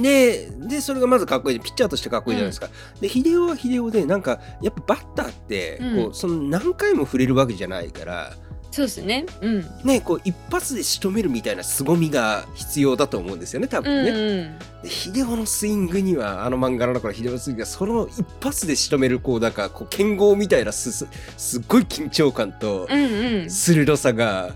[0.00, 1.60] ででそれがまずかっこいい。
[1.60, 2.68] ピッチャーとしてかっこいいじゃないですか、
[3.00, 8.32] で秀夫は秀夫でなんかやっぱバッターってこう、うんその何回も触れるわけじゃないから
[8.70, 9.26] そうですね。
[9.42, 9.64] うん。
[9.84, 14.10] ねこう一発で仕留めるみたいな凄みが必要だと思うんですよね多うん分ね。
[14.10, 14.14] う
[14.44, 21.06] んで秀夫のスイングにはあの漫画の中の秀夫のスイングがその一発で仕留めるこうなんかこう剣豪みたいなすす
[21.36, 23.50] すっごい緊張感とうんうん。
[23.50, 24.54] 鋭さが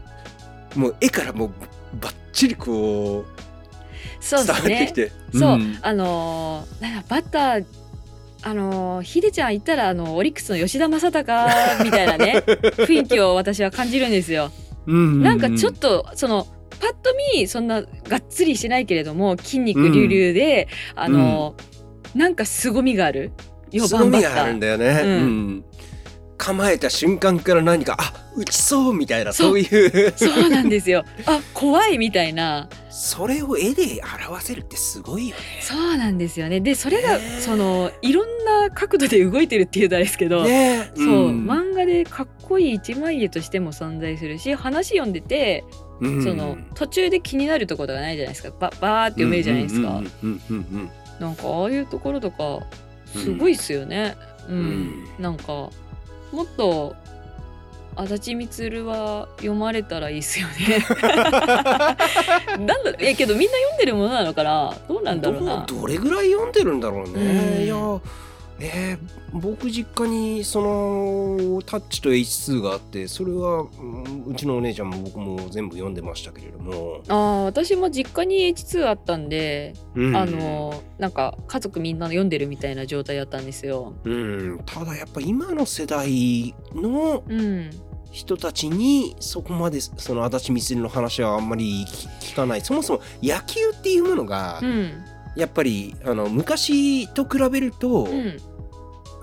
[0.75, 1.51] もう絵からもう
[2.01, 3.46] バッチリこう
[4.21, 4.75] そうですね。
[4.77, 5.13] ってきて。
[5.33, 5.79] そう、ん。
[5.83, 7.65] あのーなんかバッター
[8.43, 12.43] あのーヒデちゃん言ったらあのオリックスの吉田正尚みたいなね
[12.79, 14.51] 雰囲気を私は感じるんですよ。
[14.87, 16.47] うんなんかちょっとその
[16.79, 17.89] パッと見そんなが
[18.19, 23.33] っつりしてないけれども筋肉隆々で、あのーなんか凄みがある。
[23.73, 24.61] 4凄番バッタみがあるんー。
[24.61, 25.11] だよね、うん。
[25.11, 25.65] うん
[26.47, 29.59] 構えた瞬間から何かあ打ちそうみたいなそう。
[29.59, 30.13] いう。
[30.17, 31.05] そうなんですよ。
[31.27, 32.69] あ怖いみたいな。
[32.89, 35.43] それを絵で表せるってすごいよね。
[35.61, 36.61] そうなんですよね。
[36.61, 37.41] でそれが、ねえ。
[37.41, 41.51] そのいろんな角度で動いてるっていうとあれですけど、ねそう、ん。
[41.51, 45.65] 漫画でかっこいい一枚絵としても存在するし話読んでて、
[46.01, 46.23] うん。
[46.23, 48.55] その途中で気になるところがないじゃないですか。
[48.61, 50.01] ババーって読めるじゃないですか、
[51.19, 52.61] なんかああいうところとか
[53.17, 54.15] すごいっすよね
[54.49, 55.71] うん、うんなんか
[56.33, 56.95] もっと
[57.99, 60.85] 足立みつるは読まれたらいいっすよね。
[62.59, 64.75] なんだえけどみんな読んでるものなのかな？
[64.87, 65.65] どうなんだろうな。
[65.67, 67.65] どどれぐらい読んでるんだろうね、うん。
[67.65, 68.01] いや
[68.61, 73.67] えー僕実家にそのタッチと H2 があってそれは
[74.27, 80.17] うちのお姉ちゃんも僕も全部読んでましたけれども、あー私も実家に H2 あったんで、うん。
[80.17, 83.95] あのなんか家族みんな読んでるみたいな状態だったんですよ。
[84.05, 87.71] うん、ただやっぱ今の世代のうん、
[88.11, 92.63] 人たちにそこまでその足立みつるの話はあんまり聞聞かない。
[92.63, 95.05] そもそも野球っていうものがうん、
[95.37, 98.39] やっぱりあの昔と比べると、うん。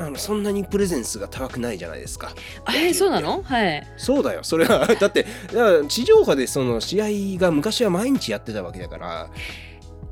[0.06, 2.32] あのそんなにプレゼンスが高くないじゃないですか。
[2.66, 3.42] あえーそうなの？
[3.44, 3.88] はい。
[3.98, 9.30] そうだよそれは だってだから地上波でその試合が昔は毎日やってたわけだから、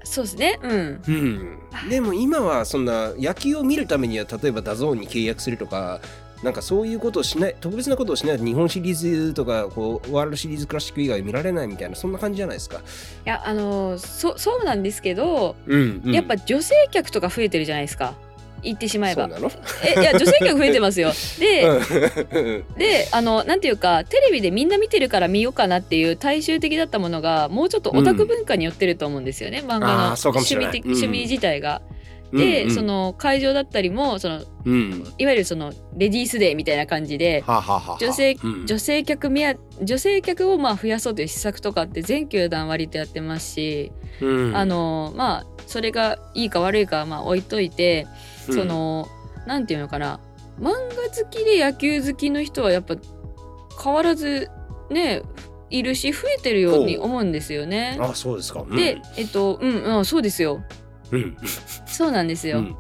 [0.04, 0.60] そうですね。
[0.62, 1.02] うん。
[1.08, 1.60] うん、
[1.90, 6.02] でも今はそんな野球を見るためには例えば DAZN に契約するとか
[6.44, 12.78] なんかそういうことをしない特別なことをしないと日本シリーズとかこうワールドシリーズクラシック以外見られないみたいなそんな感じじゃないですか。
[12.78, 12.82] い
[13.26, 18.16] やあのそそうなんですけど、うんうんやっぱ女性客とか増えてるじゃないですか。
[18.64, 19.24] 言ってしまえば。
[19.24, 19.52] そうなの？
[19.86, 21.12] えいや女性客増えてますよ。
[21.40, 22.78] で、うん。
[22.78, 31.82] であのなんていうかテレビでみんな見てるから見ようかなっていう大衆的だったものがもうちょっとオタク文化によってると思うんですよね、漫画のあーそうん趣味的趣味自体が。
[32.34, 32.76] で、うんうん。
[32.76, 35.04] その会場だったりもそのうん。
[35.18, 37.96] いわゆるそのレディースデーみたいな感じではあはあはあは。
[37.96, 38.66] あ女性うん。
[38.66, 44.56] 女性客目や女性客をまあ増やそうという施策とかって全球団割とやってますし、うん。
[44.56, 48.08] あのまあそれがいいか悪いかはまあ置いといて、
[48.48, 48.56] うん。
[48.56, 49.08] その
[49.46, 50.20] なんていうのかな。
[50.60, 52.96] 漫画好きで野球好きの人はやっぱ
[53.84, 54.50] 変わらず
[54.90, 55.24] ね
[55.70, 57.98] いるし増えてるように思うんですよね。
[58.00, 58.62] あそうですか。
[58.68, 58.76] うん。
[58.76, 60.64] でえっとうん、うん、そうですよ。
[61.12, 61.38] うん。
[61.86, 62.60] そうなんですよ。
[62.60, 62.78] うん。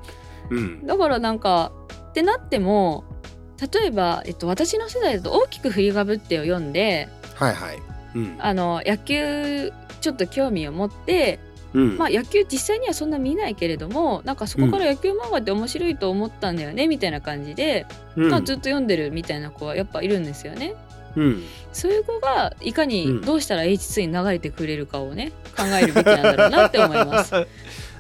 [0.49, 0.85] うん。
[0.85, 1.71] だからなんか
[2.09, 3.03] ってなっても
[3.73, 7.79] 例えば、えっと、私の世代だと大きく振りかぶってを読んではいはい。
[8.15, 8.35] うん。
[8.39, 9.71] あの野球
[10.01, 11.39] ちょっと興味を持って
[11.73, 11.97] うん。
[11.97, 17.85] まあ野球実際にはそんな見ないけれどもなんかそこから野球漫画って面白いと思ったんだよねみたいな感じで、
[18.15, 18.29] うん。
[18.29, 20.75] まあ、ずっと読んでるみたいな子はやっぱいるんですよね。
[21.15, 21.43] うん。
[21.73, 22.89] そういう子がいかうん。
[22.89, 27.33] にどうしたら H2 に流れてくれるかをね考えるべきなんだろうなって思います。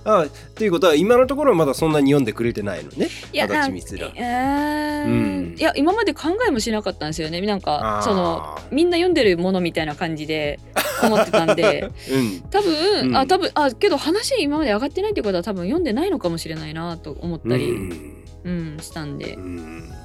[0.03, 0.25] あ
[0.55, 3.09] ということは今のところはまだそんなに読んでくれてないのね。
[3.33, 7.41] いや足立光いや今まで考えもしなかったんですよね。
[7.41, 10.59] なんかそのみんな読んでるものみたいな感じで
[11.03, 11.89] 思ってたんで。
[12.11, 12.41] うん。
[12.49, 13.17] 多分、うん。
[13.17, 18.23] あ多分あけど話今まで上がってないってことは多分読んでないのかもしれないなと思ったり、うん。
[18.43, 19.35] うん、したんで。
[19.35, 20.00] うん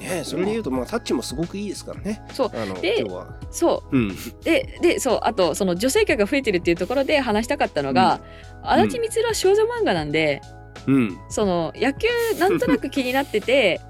[0.00, 2.22] ねえそれで言うとまあタッチもすごくいいですからね。
[2.32, 2.50] そう。
[2.54, 3.04] あので
[3.50, 3.98] そう。
[3.98, 4.10] ん。
[4.10, 8.20] うででそうあとその女性客が増えてるっていうところで話したかったのが、
[8.62, 10.40] 足立みつるは少女漫画なんで
[10.86, 11.18] うん。
[11.28, 12.08] その野球
[12.38, 13.80] なんとなく気になってて、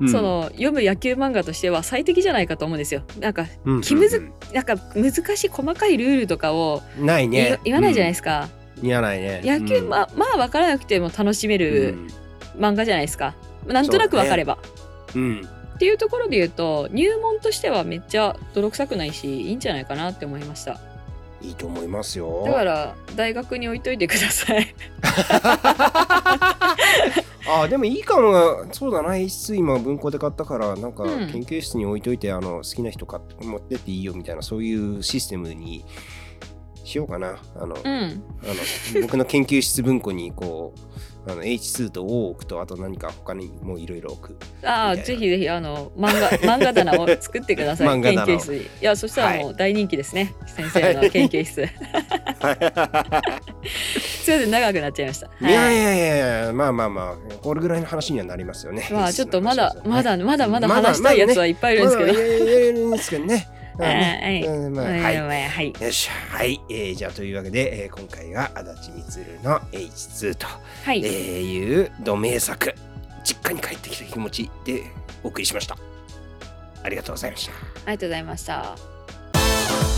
[0.00, 0.08] うん。
[0.08, 3.02] その読む野球漫画としては最適じゃないかと思うんですよ。
[3.18, 7.58] なんかうん気むずうんなんか難しい細かいルールとかを言,、ないね。
[7.64, 8.48] 言わないじゃないいですか。
[8.82, 9.42] 言わないね。
[9.44, 12.08] 野球、うんまあまあ分からなくても楽しめうるん。
[12.58, 13.34] 漫画じゃないですか。
[13.66, 14.58] なんとなく分かれば。
[15.14, 20.80] うんっていうところで言うと入門としてはめっちゃ泥臭くないしいいんじゃないかなって思いました。
[21.42, 22.44] いいと思いますよ。
[22.46, 24.66] だから大学に置いといてください。
[27.48, 31.30] あでもいいかもそうだな H2 今文庫で買ったからなんかうん。
[31.30, 35.84] 研究室に置いといて、あの好きな人買って持ってっていいよみたいなそういうシステムに
[36.84, 37.36] しようかな。
[37.54, 37.82] あの、うん。
[37.84, 38.08] あ
[38.94, 40.80] の僕の研究室文庫にこう
[41.28, 44.36] あの H2 と O を置くとあと何か他にもういろいろ置く。
[44.64, 48.00] ああぜひぜひあの漫画 漫画棚を作ってください。
[48.00, 48.54] 研究室。
[48.54, 51.66] にいやそしたらもう大人気ですね、先生の研究室。
[54.26, 55.26] すいません長くなっちゃいました。
[55.40, 58.88] いやいやいやいやまあまあまあこれぐらいの話にはなりますよね。
[58.92, 63.48] まあちょっとまだ H2 のまだまだまだまだ話したいやつはいっぱいいるんですけど、まだいやいやいやいるんですけどね
[65.48, 65.72] はい。
[65.80, 70.46] よしはい、えーじゃあというわけで、えー今回が足立みの H2 と、
[70.84, 71.04] はい。
[71.04, 72.74] えーいう同名作
[73.24, 74.84] 実家に帰ってきた気持ちで
[75.22, 75.76] お送りしました。
[76.82, 77.52] ありがとうございました。
[77.52, 79.95] ありがとうございました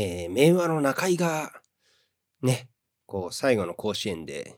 [0.00, 1.50] えー、明和の中井が
[2.40, 2.68] ね
[3.04, 4.54] こう最後の甲子園で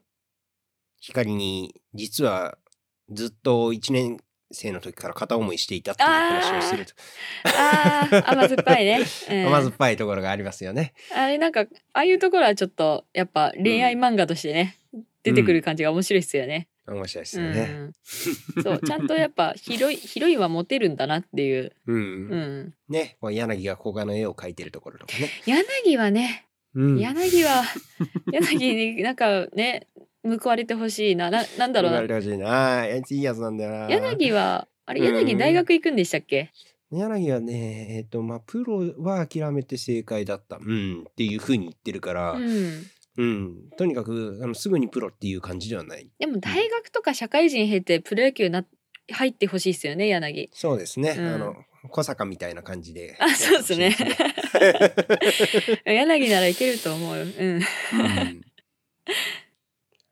[1.01, 2.59] 光に実は
[3.11, 4.19] ずっと1年
[4.53, 6.93] 生の時から片思いしていたっていう話をすると。
[7.45, 9.01] あー甘酸っぱいね、
[9.31, 9.47] うん。
[9.47, 10.93] 甘酸っぱいところがありますよね。
[11.15, 14.77] あれなんかああいうところはちょっとやっぱ恋愛漫画としてね、
[15.23, 16.69] 出てくる感じが面白いですよね。
[16.95, 17.91] 面白いですうんよね。
[18.63, 21.73] そうちゃんとやっぱヒロイヒロインはモテるんだなっていう。
[21.87, 21.97] うん。
[21.97, 25.29] うん、ね、こう柳が古賀の絵を描いてるところとかね。
[25.47, 26.99] 柳はね、うん。
[26.99, 27.63] 柳は
[28.33, 29.87] 柳になんかね
[30.23, 32.81] 報われてほしいなななんだろうな言われてほしいな。
[32.81, 33.89] あいついいやつなんだよな。
[33.89, 36.51] 柳はあれうん柳大学行くんでしたっけ、
[36.91, 40.57] 柳はね、えっ、と、まあ、プロは諦めて正解だった。
[40.57, 41.05] うん。
[41.09, 42.41] っていうふうに言ってるから、う
[43.21, 43.45] うん。
[43.45, 46.09] ん、とにかくあの、すぐにプロっていう感じではない。
[46.19, 48.65] でも大学とか社会人経てプロ野球な
[49.11, 50.51] 入ってほしいですよね柳。
[50.53, 51.15] そうですね。
[51.19, 51.57] うんあの、
[51.91, 53.17] 小坂みたいな感じで。
[53.19, 53.97] あそうですね
[55.85, 57.25] 柳ならいけると思うよ。
[57.25, 57.63] うんうん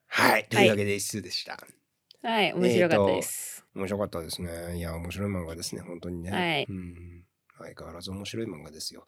[0.07, 0.47] はい。
[0.49, 1.57] というわけで、一数でした。
[2.23, 3.65] はい面白かったです。
[3.75, 4.77] 面白かったですね。
[4.77, 6.31] いや、面白い漫画ですね、本当にね。
[6.31, 7.25] はいうん。
[7.59, 9.05] 相変わらず面白い漫画ですよ。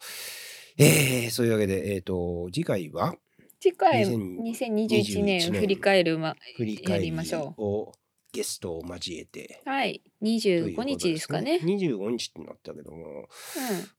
[0.77, 3.15] えー、そういうわけで、えっ、と、次回は、
[3.61, 7.91] 次回2021 2021年振り返るま振りましょを
[8.33, 9.61] ゲストを交えて。
[9.65, 10.01] はい。
[10.19, 11.59] という25こと日ですかね。
[11.61, 13.27] 25日ってなったけども、うん。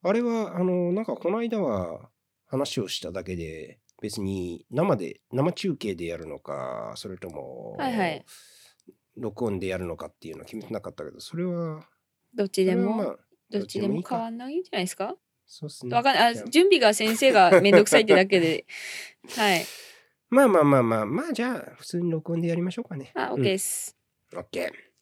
[0.02, 2.08] あれは、あの、なんかこの間は
[2.46, 8.24] 話をしただけで、別に生で、生中継でやるのか、それとも、はいはい
[9.16, 11.86] 録音でやるのかっていうのは決めてなかったけど、それは、
[12.34, 13.16] どっちでも、まあ、
[13.50, 15.14] どっちでも変わんないんじゃないですか
[15.46, 15.94] そうですね。
[15.94, 16.38] わかんない。
[16.38, 18.64] ああ準備が先生がめんどくさいってだけで。
[19.36, 19.64] はい。
[20.30, 23.12] まあまあまあまあ、まあじゃあ、普通に録音でやりましょうかね。
[23.14, 23.96] あ、OK です。
[24.34, 24.92] オッケー。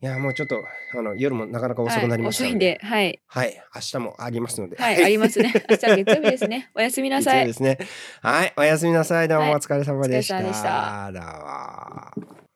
[0.00, 0.62] いや、もうちょっと、
[0.96, 3.20] あの、夜もなかなか遅くなりましたのはい、遅いんで、はい。
[3.26, 4.76] はい、明日もありますので。
[4.76, 5.52] はい、ありますね。
[5.68, 6.70] 明日は月曜日ですね。
[6.74, 7.52] おやすみなさいそうで。
[7.54, 7.78] すね。
[8.22, 9.28] はい、おやすみなさい。
[9.28, 10.36] どうもはいお疲れ様でした。
[10.36, 10.62] お疲れ様でし
[12.32, 12.47] た